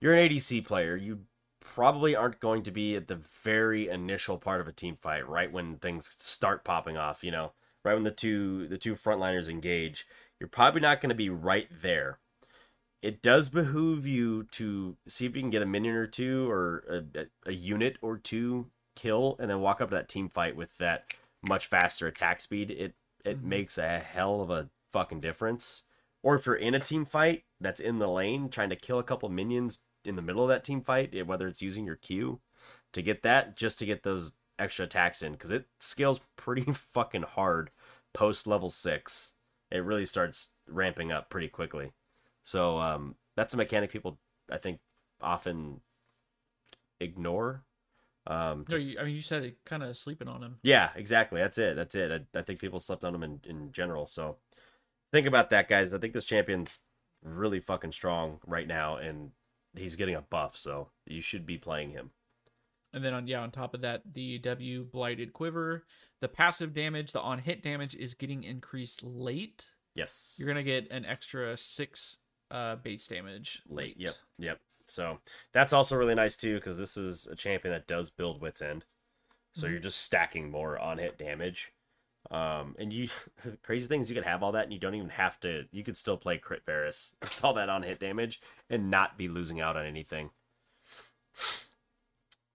[0.00, 1.20] you're an ADC player, you
[1.60, 5.52] probably aren't going to be at the very initial part of a team fight, right
[5.52, 7.22] when things start popping off.
[7.22, 7.52] You know,
[7.84, 10.06] right when the two the two frontliners engage.
[10.38, 12.18] You're probably not going to be right there.
[13.02, 16.84] It does behoove you to see if you can get a minion or two or
[17.16, 20.76] a, a, unit or two kill, and then walk up to that team fight with
[20.78, 21.14] that
[21.46, 22.70] much faster attack speed.
[22.70, 22.94] It
[23.24, 23.44] it Mhm.
[23.44, 25.82] makes a hell of a fucking difference.
[26.22, 29.04] Or if you're in a team fight that's in the lane, trying to kill a
[29.04, 32.40] couple minions in the middle of that team fight, whether it's using your Q
[32.92, 37.22] to get that, just to get those extra attacks in, because it scales pretty fucking
[37.22, 37.70] hard
[38.12, 39.32] post level six.
[39.70, 41.92] It really starts ramping up pretty quickly.
[42.44, 44.18] So um, that's a mechanic people
[44.50, 44.80] I think
[45.20, 45.80] often
[47.00, 47.64] ignore.
[48.26, 50.58] Um, No, you, I mean, you said it kind of sleeping on him.
[50.62, 51.40] yeah, exactly.
[51.40, 51.76] That's it.
[51.76, 52.26] That's it.
[52.34, 54.06] I, I think people slept on him in, in general.
[54.06, 54.36] So
[55.12, 55.94] think about that, guys.
[55.94, 56.80] I think this champion's
[57.22, 59.30] really fucking strong right now, and
[59.74, 62.10] he's getting a buff, so you should be playing him.
[62.92, 65.84] And then on yeah, on top of that, the W blighted quiver,
[66.20, 69.74] the passive damage, the on hit damage is getting increased late.
[69.94, 70.36] Yes.
[70.38, 72.18] You're gonna get an extra six
[72.50, 73.96] uh base damage late.
[73.98, 74.14] Yep.
[74.38, 74.60] Yep.
[74.86, 75.18] So
[75.52, 78.84] that's also really nice too, because this is a champion that does build Wit's End.
[79.54, 79.70] So Mhm.
[79.72, 81.72] you're just stacking more on hit damage.
[82.30, 83.08] Um, and you
[83.44, 85.82] the crazy things you could have all that and you don't even have to you
[85.84, 89.60] could still play crit Varus with all that on hit damage and not be losing
[89.60, 90.30] out on anything.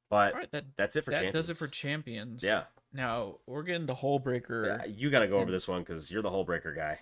[0.09, 1.47] But All right, that that's it for that champions.
[1.47, 2.43] does it for champions.
[2.43, 2.63] yeah.
[2.93, 4.79] Now we're getting the Hullbreaker.
[4.79, 4.85] yeah.
[4.85, 6.99] You got to go over this one because you're the Hullbreaker guy.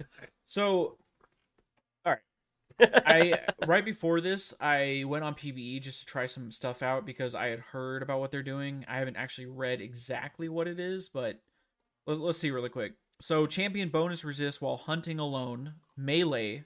[0.48, 0.96] So, all right.
[2.80, 7.34] I right before this, I went on PBE just to try some stuff out because
[7.34, 8.84] I had heard about what they're doing.
[8.88, 11.40] I haven't actually read exactly what it is, but
[12.06, 12.94] let's, let's see really quick.
[13.20, 16.64] So, champion bonus resist while hunting alone, melee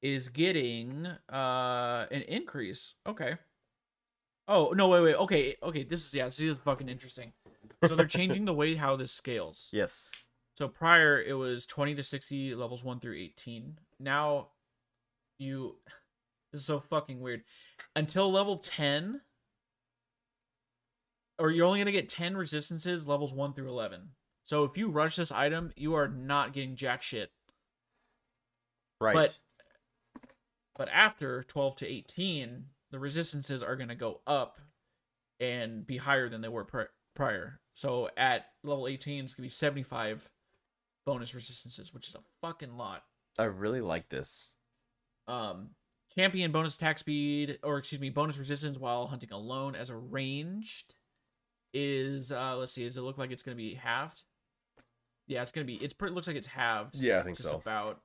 [0.00, 2.94] is getting uh an increase.
[3.06, 3.36] Okay.
[4.48, 4.88] Oh no!
[4.88, 5.14] Wait, wait.
[5.14, 5.84] Okay, okay.
[5.84, 6.24] This is yeah.
[6.24, 7.32] This is fucking interesting.
[7.86, 9.70] So they're changing the way how this scales.
[9.72, 10.10] yes.
[10.54, 13.78] So prior it was 20 to 60 levels 1 through 18.
[13.98, 14.48] Now
[15.42, 15.76] you
[16.52, 17.42] this is so fucking weird.
[17.96, 19.20] Until level 10
[21.38, 24.10] or you're only going to get 10 resistances levels 1 through 11.
[24.44, 27.30] So if you rush this item, you are not getting jack shit.
[29.00, 29.14] Right.
[29.14, 29.38] But
[30.76, 34.58] but after 12 to 18, the resistances are going to go up
[35.38, 37.60] and be higher than they were pri- prior.
[37.74, 40.30] So at level 18, it's going to be 75
[41.04, 43.02] bonus resistances, which is a fucking lot.
[43.38, 44.50] I really like this.
[45.28, 45.70] Um,
[46.14, 50.94] champion bonus attack speed, or excuse me, bonus resistance while hunting alone as a ranged
[51.74, 54.22] is uh let's see, does it look like it's gonna be halved?
[55.26, 56.96] Yeah, it's gonna be it's pretty looks like it's halved.
[56.96, 57.56] Yeah, I think so.
[57.56, 58.00] About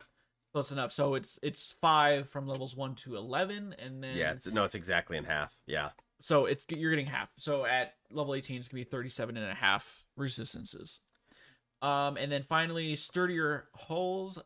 [0.54, 0.92] close enough.
[0.94, 4.32] So it's it's five from levels one to eleven, and then Yeah.
[4.32, 4.64] It's no.
[4.64, 5.54] It's exactly in half.
[5.66, 5.90] Yeah.
[6.20, 7.30] so it's you're getting half.
[7.38, 11.02] So at level 18 it's going to be 37 and a half resistances.
[11.82, 14.40] Um and then finally sturdier hulls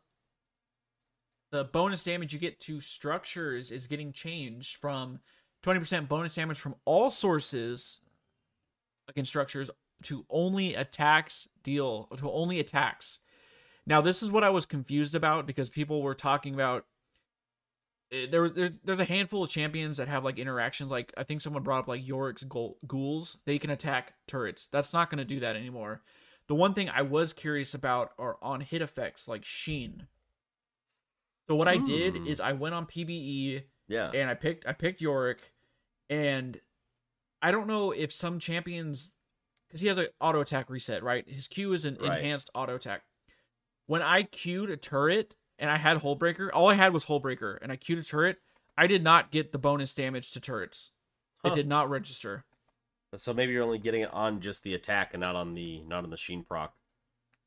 [1.52, 5.20] the bonus damage you get to structures is getting changed from
[5.64, 8.00] 20% bonus damage from all sources
[9.08, 9.70] against structures
[10.04, 13.20] to only attacks deal to only attacks.
[13.86, 16.86] Now this is what I was confused about because people were talking about
[18.12, 21.42] eh, there there's there's a handful of champions that have like interactions like I think
[21.42, 23.38] someone brought up like Yorick's ghouls.
[23.46, 24.68] They can attack turrets.
[24.68, 26.02] That's not going to do that anymore.
[26.48, 30.08] The one thing I was curious about are on hit effects like Sheen
[31.48, 32.28] so what I did Hmm.
[32.28, 34.12] is I went on PBE Yeah.
[34.14, 35.54] and I picked I picked Yorick
[36.10, 36.60] and
[37.42, 39.14] I don't know if some champions
[39.68, 42.20] because he has an auto attack reset right his Q is an Right.
[42.20, 43.04] enhanced auto attack
[43.88, 47.72] when I queued a turret and I had Hullbreaker, all I had was Hullbreaker, and
[47.72, 48.40] I queued a turret,
[48.78, 50.92] I did not get the bonus damage to turrets.
[51.44, 51.52] Huh.
[51.52, 52.46] It did not register.
[53.16, 56.04] So maybe you're only getting it on just the attack and not on the not
[56.06, 56.74] on the sheen proc.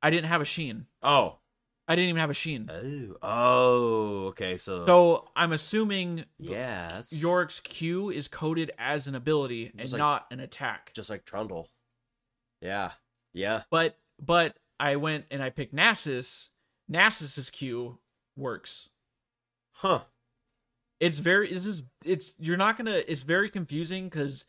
[0.03, 0.87] I didn't have a Sheen.
[1.03, 1.39] Oh.
[1.87, 2.71] I didn't even have a Sheen.
[2.73, 3.17] Oh.
[3.23, 4.27] Oh.
[4.29, 4.57] Okay.
[4.57, 4.85] So.
[4.87, 6.25] So I'm assuming.
[6.41, 10.93] That's Yorick's Q is coded as an ability and like- not an attack.
[10.95, 11.69] just like Trundle.
[12.61, 12.93] Yeah.
[13.33, 13.63] Yeah.
[13.71, 16.49] But but I went and I picked Nasus.
[16.91, 17.99] Nasus's Q
[18.37, 18.89] works.
[19.73, 20.01] Huh.
[21.01, 24.47] it's very this is it's you're not gonna it's very confusing because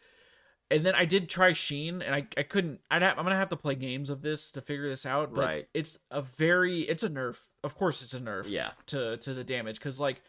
[0.72, 2.82] and then I did try Sheen, and I I couldn't.
[2.90, 5.34] I'd have, I'm gonna have to play games of this to figure this out.
[5.34, 5.68] But Right.
[5.74, 6.82] It's a very.
[6.82, 7.40] It's a nerf.
[7.64, 8.46] Of course, it's a nerf.
[8.50, 8.72] Yeah.
[8.88, 10.22] To to the damage because like,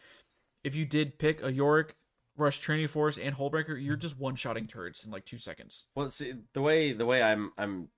[0.63, 1.95] if you did pick a Yorick,
[2.35, 5.87] Rush Trinity Force, and Hullbreaker, you're just one shotting turrets in like two seconds.
[5.95, 7.89] Well, see the way the way I'm I'm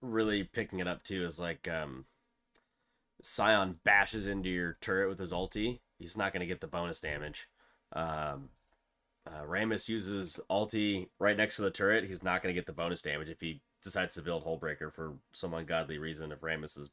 [0.00, 2.06] really picking it up too is like um,
[3.22, 5.80] Sion bashes into your turret with his ulti.
[5.98, 7.48] He's not going to get the bonus damage.
[7.92, 8.48] Um,
[9.26, 12.04] uh, Rammus uses ulti right next to the turret.
[12.04, 15.14] He's not going to get the bonus damage if he decides to build Hullbreaker for
[15.32, 16.32] some ungodly reason.
[16.32, 16.90] If Rammus is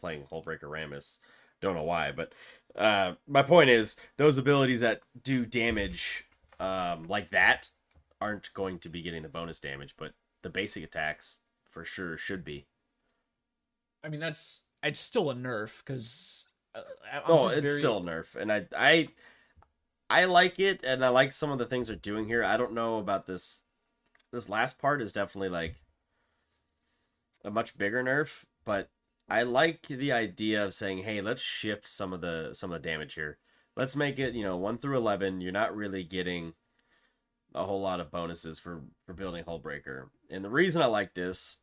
[0.00, 1.18] playing Hullbreaker Rammus,
[1.60, 2.32] don't know why, but
[2.76, 6.24] uh, my point is those abilities that do damage
[6.60, 7.68] um, like that
[8.20, 10.12] aren't going to be getting the bonus damage, but
[10.42, 12.66] the basic attacks for sure should be.
[14.04, 16.46] I mean, that's it's still a nerf because.
[16.74, 16.80] Uh,
[17.26, 19.08] oh, it's very- still a nerf, and I I
[20.12, 22.44] I like it, and I like some of the things they're doing here.
[22.44, 23.62] I don't know about this.
[24.30, 25.76] This last part is definitely like
[27.42, 28.90] a much bigger nerf, but
[29.26, 32.86] I like the idea of saying, "Hey, let's shift some of the some of the
[32.86, 33.38] damage here.
[33.74, 35.40] Let's make it, you know, one through eleven.
[35.40, 36.52] You're not really getting
[37.54, 41.56] a whole lot of bonuses for for building Hullbreaker, and the reason I like this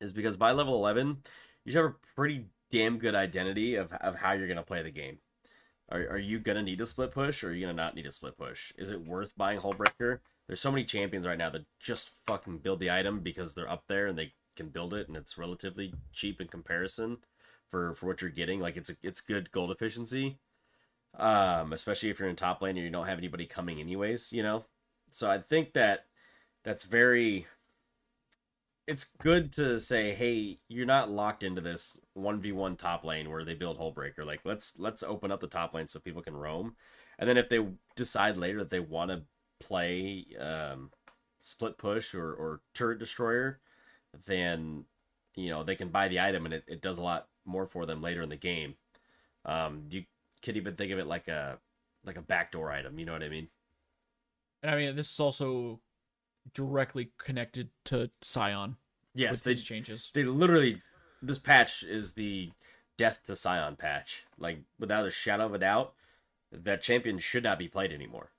[0.00, 1.18] is because by level eleven,
[1.66, 4.90] you should have a pretty damn good identity of of how you're gonna play the
[4.90, 5.18] game.
[5.88, 8.12] Are, are you gonna need a split push or are you gonna not need a
[8.12, 8.72] split push?
[8.76, 10.20] Is it worth buying Hullbreaker?
[10.46, 13.84] There's so many champions right now that just fucking build the item because they're up
[13.88, 17.18] there and they can build it and it's relatively cheap in comparison
[17.70, 18.60] for for what you're getting.
[18.60, 20.38] Like it's a, it's good gold efficiency.
[21.18, 24.42] Um, especially if you're in top lane and you don't have anybody coming anyways, you
[24.42, 24.66] know.
[25.10, 26.06] So I think that
[26.62, 27.46] that's very
[28.86, 33.30] it's good to say, hey, you're not locked into this one v one top lane
[33.30, 34.24] where they build Hullbreaker.
[34.24, 36.76] Like let's let's open up the top lane so people can roam,
[37.18, 37.66] and then if they
[37.96, 39.22] decide later that they want to
[39.58, 40.90] play um,
[41.38, 43.60] split push or or turret destroyer,
[44.26, 44.84] then
[45.34, 47.86] you know they can buy the item and it, it does a lot more for
[47.86, 48.76] them later in the game.
[49.44, 50.04] Um, you
[50.42, 51.58] could even think of it like a
[52.04, 52.98] like a backdoor item.
[52.98, 53.48] You know what I mean?
[54.62, 55.80] And I mean, this is also
[56.54, 58.76] directly connected to Sion
[59.14, 60.10] Yes, his changes.
[60.14, 60.82] they literally
[61.22, 62.50] this patch is the
[62.98, 64.24] death to Sion patch.
[64.38, 65.94] Like without a shadow of a doubt,
[66.52, 68.32] that champion should not be played anymore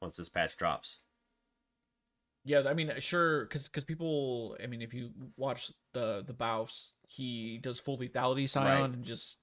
[0.00, 0.98] once this patch drops.
[2.44, 6.90] Yeah, I mean, sure, because because people, I mean, if you watch the the Baus,
[7.06, 8.80] he does full lethality Sion Right.
[8.82, 9.38] and just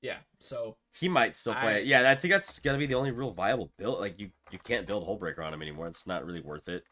[0.00, 0.18] yeah.
[0.38, 1.86] So He might still play I- it.
[1.86, 4.00] Yeah, I think that's gonna be the only real viable build.
[4.00, 5.88] Like you, you can't build Hullbreaker on him anymore.
[5.88, 6.84] It's not really worth it.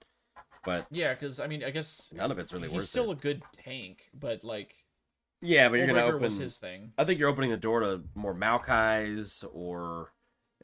[0.65, 3.19] But yeah, because I mean, I guess none of it's really he's worth still it.
[3.19, 4.75] a good tank, but like
[5.41, 6.23] Yeah, but you're gonna open.
[6.23, 6.93] was his thing.
[6.99, 10.13] I think you're opening the door to more Maokai's or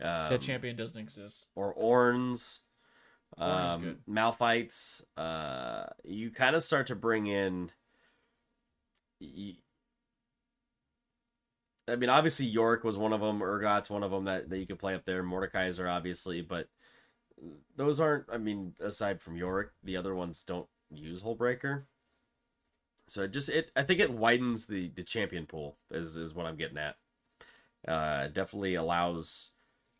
[0.01, 1.47] um, that champion doesn't exist.
[1.55, 2.61] or Ornns,
[3.39, 3.99] um, good.
[4.09, 5.03] Malphites.
[5.17, 7.71] Uh, you kind of start to bring in.
[11.87, 13.41] I mean, obviously York was one of them.
[13.41, 15.23] Urgot's one of them that, that you could play up there.
[15.23, 16.67] Mordekaiser are obviously, but
[17.77, 18.27] those aren't.
[18.33, 21.83] I mean, aside from Yorick, the other ones don't use Hullbreaker.
[23.07, 23.71] So it just it.
[23.77, 25.77] I think it widens the the champion pool.
[25.91, 26.97] Is is what I'm getting at.
[27.87, 29.51] Uh, definitely allows.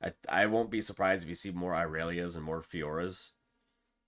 [0.03, 3.33] I I won't be surprised if you see more Irelias and more Fioras,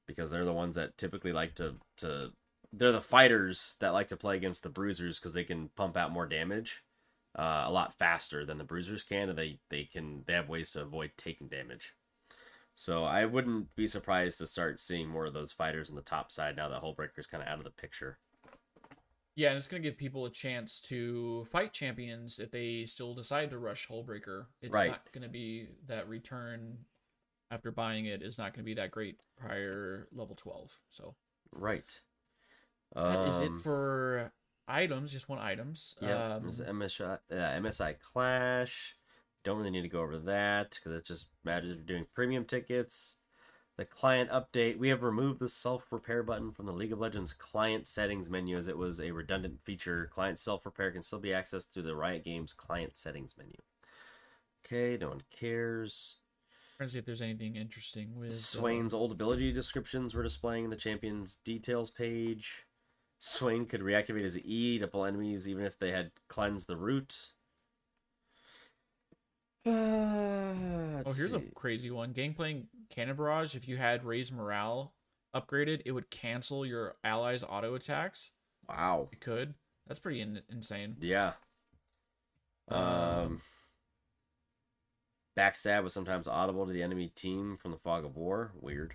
[0.06, 2.32] because they're the ones that typically like to to.
[2.72, 6.10] They're the fighters that like to play against the bruisers because they can pump out
[6.10, 6.82] more damage,
[7.38, 10.70] uh, a lot faster than the bruisers can, and they they can they have ways
[10.72, 11.92] to avoid taking damage.
[12.76, 16.30] So I wouldn't be surprised to start seeing more of those fighters on the top
[16.30, 18.18] side now that Hullbreaker's kind of out of the picture.
[19.34, 23.50] Yeah, and it's gonna give people a chance to fight champions if they still decide
[23.50, 24.46] to rush Hullbreaker.
[24.60, 24.90] It's Right.
[24.90, 26.84] not gonna be that return
[27.50, 30.82] after buying it is not gonna be that great prior level twelve.
[30.90, 31.16] So
[31.52, 32.00] Right.
[32.94, 34.32] Is it Um, for
[34.68, 35.96] items, just one items.
[36.00, 38.96] Yeah, Um, MSI, uh, MSI Clash.
[39.46, 42.44] Don't really need to go over that because it's just matters if you're doing premium
[42.44, 43.14] tickets.
[43.76, 44.76] The client update.
[44.76, 48.58] We have removed the self repair button from the League of Legends client settings menu
[48.58, 50.10] as it was a redundant feature.
[50.12, 53.54] Client self repair can still be accessed through the Riot Games client settings menu.
[54.66, 56.16] Okay, no one cares.
[56.76, 60.64] trying to see if there's anything interesting with uh, Swain's old ability descriptions were displaying
[60.64, 62.64] in the champion's details page.
[63.20, 67.28] Swain could reactivate his E to pull enemies even if they had cleansed the root.
[69.66, 72.12] Uh, Oh, here's a crazy one.
[72.12, 73.54] Gangplank Cannon Barrage.
[73.54, 74.92] If you had Raise Morale
[75.34, 78.32] upgraded, it would cancel your allies' auto attacks.
[78.68, 79.08] wow.
[79.12, 79.54] It could.
[79.86, 80.96] That's pretty in- insane.
[81.00, 81.34] Yeah.
[82.68, 83.42] Um, Um,
[85.36, 88.52] backstab was sometimes audible to the enemy team from the fog of war.
[88.60, 88.94] Weird.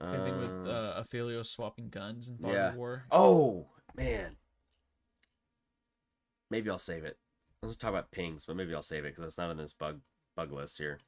[0.00, 2.68] Same thing with Uh, uh, Aphelios swapping guns in Fog yeah.
[2.70, 3.04] of War.
[3.10, 4.38] Oh man,
[6.48, 7.18] maybe I'll save it.
[7.62, 10.00] Let's talk about pings, but maybe I'll save it because it's not in this bug
[10.34, 10.98] bug list here.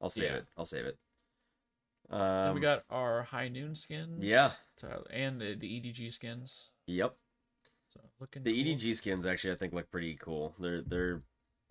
[0.00, 0.36] I'll save Yeah.
[0.38, 0.46] it.
[0.56, 0.98] I'll save it.
[2.08, 4.24] Then Um, we got our High Noon skins.
[4.24, 4.50] Yeah.
[4.76, 6.70] So- and the, the EDG skins.
[6.86, 7.16] Yep.
[7.88, 8.74] So looking The cool.
[8.74, 10.54] EDG skins actually I think look pretty cool.
[10.58, 11.22] They're they're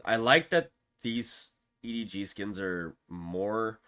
[0.05, 1.53] I like that these
[1.84, 3.82] EDG skins are more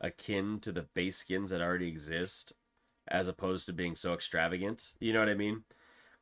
[0.00, 2.52] akin to the base skins that already exist
[3.08, 4.94] as opposed to being so extravagant.
[5.00, 5.64] You know what I mean?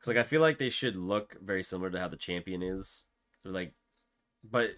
[0.05, 3.05] Cuz like I feel like they should look very similar to how the champion is.
[3.43, 3.73] They're like
[4.43, 4.75] but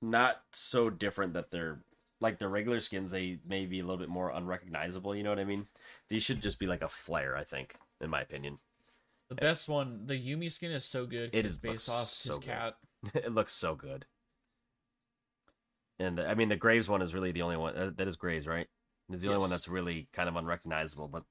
[0.00, 1.82] not so different that they're
[2.20, 5.38] like the regular skins they may be a little bit more unrecognizable, you know what
[5.38, 5.66] I mean?
[6.08, 8.58] These should just be like a flare, I think, in my opinion.
[9.28, 11.30] The best one, the Yuumi skin is so good.
[11.32, 12.46] It's based off so his good.
[12.46, 12.74] cat.
[13.14, 14.06] it looks so good.
[15.98, 17.76] And the, I mean, the Graves one is really the only one.
[17.76, 18.66] Uh, that is Graves, right?
[19.10, 21.08] It's the only one that's really kind of unrecognizable.
[21.08, 21.24] But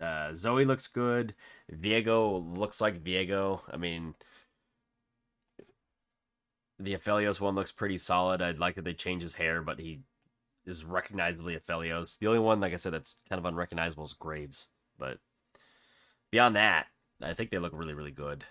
[0.00, 1.34] uh, Zoe looks good.
[1.72, 3.60] Viego looks like Viego.
[3.70, 4.14] I mean,
[6.78, 8.40] the Aphelios one looks pretty solid.
[8.40, 10.00] I'd like that they change his hair, but he
[10.64, 12.18] is recognizably Aphelios.
[12.18, 14.68] The only one, like I said, that's kind of unrecognizable is Graves.
[14.98, 15.18] But
[16.30, 16.86] beyond that,
[17.22, 18.44] I think they look really, really good.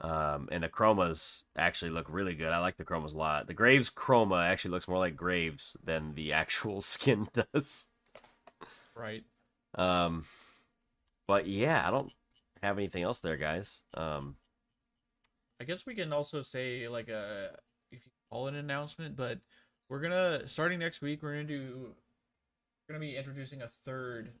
[0.00, 2.52] Um, and the chromas actually look really good.
[2.52, 3.46] I like the chromas a lot.
[3.46, 7.88] The Graves chroma actually looks more like Graves than the actual skin does.
[8.94, 9.24] Right.
[9.74, 10.24] Um,
[11.26, 12.12] but yeah, I don't
[12.62, 13.82] have anything else there, guys.
[13.94, 14.36] Um,
[15.60, 17.50] I guess we can also say like a
[17.90, 19.40] if you call it an announcement, but
[19.88, 21.22] we're gonna starting next week.
[21.22, 21.94] We're gonna do.
[22.88, 24.32] We're gonna be introducing a third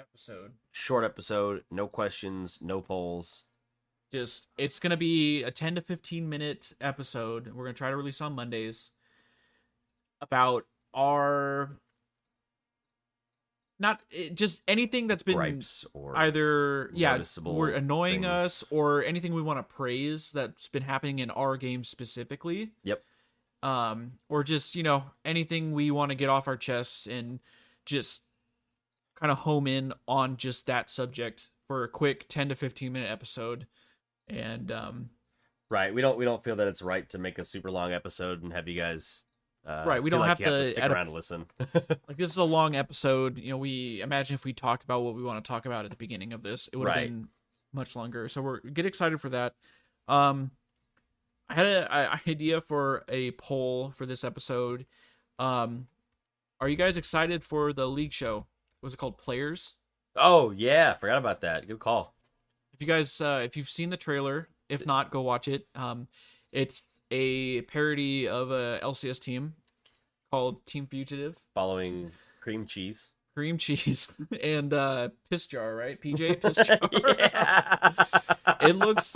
[0.00, 0.52] episode.
[0.72, 3.44] short episode, no questions, no polls.
[4.12, 7.54] Just it's gonna be a ten to fifteen minute episode.
[7.54, 8.92] We're gonna try to release on Mondays.
[10.20, 10.64] About
[10.94, 11.78] our
[13.78, 14.00] not
[14.34, 18.26] just anything that's been gripes or either yeah we're annoying things.
[18.26, 23.02] us or anything we want to praise that's been happening in our game specifically Yep.
[23.62, 27.40] um or just you know anything we want to get off our chests and
[27.84, 28.22] just
[29.14, 33.10] kind of home in on just that subject for a quick 10 to 15 minute
[33.10, 33.66] episode
[34.28, 35.10] and um
[35.70, 35.92] right.
[35.94, 38.52] We don't we don't feel that it's right to make a super long episode and
[38.52, 39.24] have you guys.
[39.66, 41.46] Uh, Right, we don't like have you to stick add a- around to listen.
[42.08, 45.14] like this is a long episode you know we imagine if we talked about what
[45.16, 47.28] we want to talk about at the beginning of this it would have been
[47.72, 49.54] much longer so we're get excited for that
[50.06, 50.52] um
[51.50, 54.86] i had a, a idea for a poll for this episode
[55.40, 55.88] um
[56.60, 58.46] are you guys excited for the league show
[58.82, 59.74] was it called players
[60.14, 61.66] oh yeah, forgot about that.
[61.66, 62.14] Good call.
[62.72, 66.06] if you guys uh if you've seen the trailer if not go watch it um
[66.52, 69.54] it's a parody of a lcs team
[70.30, 73.10] called team fugitive Following cream cheese.
[73.34, 77.92] cream cheese and uh piss jar right pj piss jar yeah.
[78.62, 79.14] it looks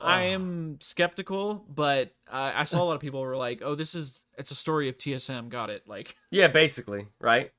[0.00, 0.28] i Oh.
[0.28, 4.24] am skeptical but uh, i saw a lot of people were like oh this is
[4.38, 7.50] it's a story of tsm got it like Yeah, basically, right?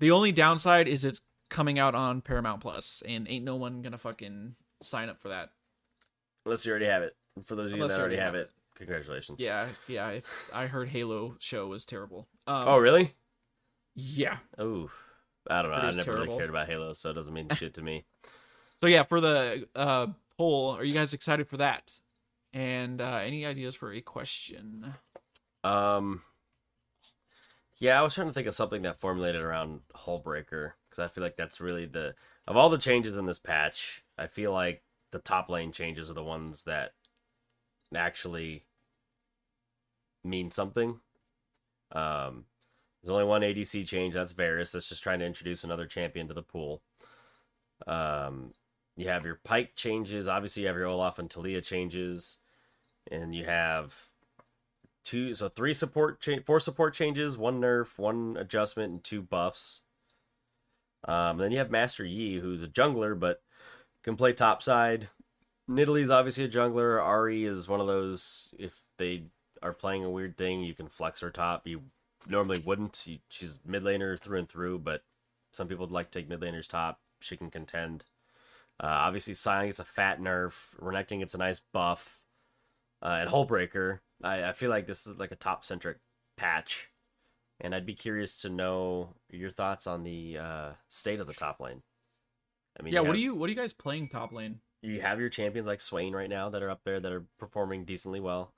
[0.00, 1.20] the only downside is it's
[1.50, 5.50] coming out on paramount plus and ain't no one gonna fucking sign up for that
[6.46, 7.14] Unless you already have it.
[7.44, 9.40] For those of you Unless that already have it, congratulations.
[9.40, 13.14] yeah yeah if i heard halo show was terrible um, Oh, really?
[13.94, 14.90] yeah Ooh.
[15.50, 15.76] I don't know.
[15.78, 16.24] I never terrible.
[16.26, 18.04] really cared about Halo, so it doesn't mean shit to me.
[18.80, 21.98] so yeah for the uh poll are you guys excited for that
[22.52, 24.94] and uh any ideas for a question
[25.64, 26.22] Um,
[27.80, 31.22] yeah, I was trying to think of something that formulated around Hullbreaker because I feel
[31.22, 32.14] like that's really the
[32.46, 34.02] of all the changes in this patch.
[34.16, 34.82] I feel like
[35.12, 36.92] the top lane changes are the ones that
[37.94, 38.64] actually
[40.24, 41.00] mean something.
[41.92, 42.44] Um,
[43.02, 44.14] there's only one ADC change.
[44.14, 44.72] That's Varus.
[44.72, 46.82] That's just trying to introduce another champion to the pool.
[47.86, 48.50] Um,
[48.96, 50.26] you have your Pyke changes.
[50.28, 52.38] Obviously, you have your Olaf and Taliyah changes,
[53.10, 54.08] and you have
[55.08, 59.80] two so three support cha- four support changes one nerf one adjustment and two buffs
[61.04, 63.40] um then you have master yi who's a jungler but
[64.02, 65.08] can play top side
[65.68, 66.98] Nidalee's obviously a jungler.
[66.98, 69.24] Ahri is one of those if they
[69.62, 71.66] are playing a weird thing you can flex her top.
[71.66, 71.82] You
[72.26, 73.06] normally wouldn't.
[73.06, 75.02] You, she's mid laner through and through but
[75.52, 77.00] some people would like to take mid laners top.
[77.20, 78.04] She can contend.
[78.80, 80.74] Uh, obviously Sion gets a fat nerf.
[80.80, 82.20] Renekton gets a nice buff.
[83.02, 85.98] Uh, and Hullbreaker, I, I feel like this is like a top centric
[86.36, 86.88] patch,
[87.60, 91.60] and I'd be curious to know your thoughts on the uh, state of the top
[91.60, 91.82] lane.
[92.78, 95.00] I mean, yeah what have, are you what are you guys playing top lane you
[95.00, 98.20] have your champions like Swain right now that are up there that are performing decently
[98.20, 98.52] well.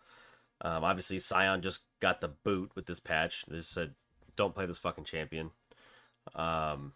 [0.63, 3.45] Um, obviously, Sion just got the boot with this patch.
[3.49, 3.95] This said
[4.37, 5.51] don't play this fucking champion.
[6.35, 6.93] Um,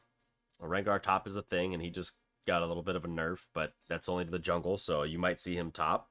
[0.62, 2.12] Rengar top is a thing, and he just
[2.46, 5.18] got a little bit of a nerf, but that's only to the jungle, so you
[5.18, 6.08] might see him top.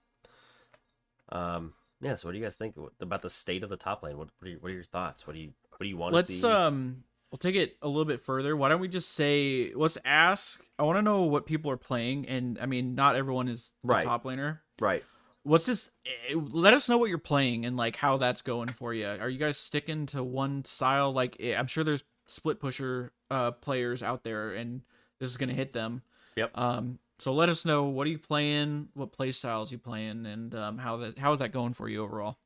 [1.30, 2.16] Um, yeah.
[2.16, 4.18] So, what do you guys think about the state of the top lane?
[4.18, 5.28] What what are, your, what are your thoughts?
[5.28, 6.42] What do you what do you want to see?
[6.42, 7.04] Let's um
[7.34, 8.56] we'll take it a little bit further.
[8.56, 12.28] Why don't we just say let's ask I want to know what people are playing
[12.28, 14.04] and I mean not everyone is the Right.
[14.06, 14.60] top laner.
[14.80, 15.04] right.
[15.42, 18.94] What's this eh, let us know what you're playing and like how that's going for
[18.94, 19.08] you.
[19.08, 23.50] Are you guys sticking to one style like eh, I'm sure there's split pusher uh
[23.52, 24.82] players out there and
[25.20, 26.04] this is going to hit them.
[26.36, 26.52] Yep.
[26.56, 30.54] Um so let us know what are you playing, what play styles you playing and
[30.54, 32.38] um how that how is that going for you overall?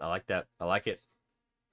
[0.00, 0.46] I like that.
[0.58, 1.00] I like it.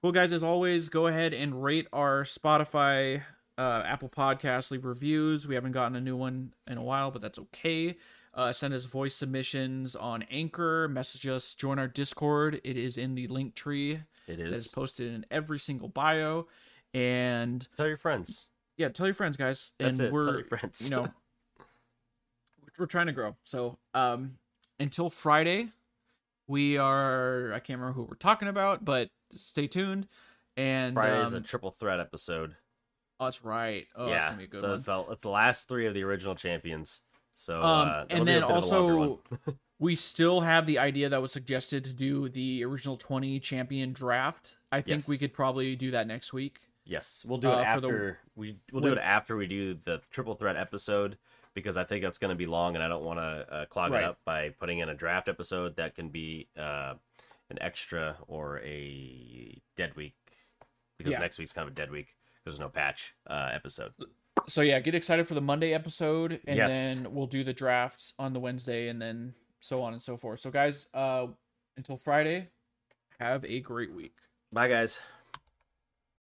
[0.02, 3.22] Well, guys, as always, go ahead and rate our Spotify,
[3.58, 5.46] uh, Apple Podcasts, leave reviews.
[5.46, 7.96] We haven't gotten a new one in a while, but that's okay.
[8.32, 10.88] Uh, send us voice submissions on Anchor.
[10.88, 11.54] Message us.
[11.54, 12.60] Join our Discord.
[12.64, 14.68] It is in the link tree It is is.
[14.68, 16.46] posted in every single bio.
[16.94, 18.46] And Tell your friends.
[18.78, 19.72] yeah, tell your friends, guys.
[19.78, 20.12] That's and it.
[20.12, 20.82] we're Tell your friends.
[20.82, 21.08] you know
[22.78, 23.36] we're trying to grow.
[23.42, 24.38] So um,
[24.78, 25.68] until Friday,
[26.48, 27.52] we are.
[27.52, 30.06] I can't remember who we're talking about, but stay tuned.
[30.56, 32.56] And Friday is a um, triple threat episode.
[33.18, 33.86] Oh, that's right.
[33.94, 34.74] Oh, that's yeah, gonna be a good so one.
[34.74, 37.02] it's the it's the last three of the original champions.
[37.32, 39.08] So Um, uh, and then bit of a longer one.
[39.08, 39.20] also,
[39.78, 44.56] we still have the idea that was suggested to do the original twenty champion draft.
[44.72, 46.58] I think we could probably do that next week.
[46.84, 49.74] yes, we'll do it uh, for the- after we we'll do it after we do
[49.74, 51.16] the triple threat episode
[51.54, 53.92] because I think that's going to be long and I don't want to uh, clog
[53.92, 54.02] Right.
[54.02, 56.94] it up by putting in a draft episode that can be uh,
[57.50, 60.14] an extra or a dead week
[60.98, 61.18] because Yeah.
[61.18, 63.92] next week's kind of a dead week because there's no patch uh, episode.
[64.48, 66.72] So yeah, get excited for the Monday episode, and Yes.
[66.72, 70.40] then we'll do the drafts on the Wednesday, and then so on and so forth.
[70.40, 71.26] So guys, uh,
[71.76, 72.48] until Friday,
[73.18, 74.14] have a great week.
[74.52, 75.00] Bye guys.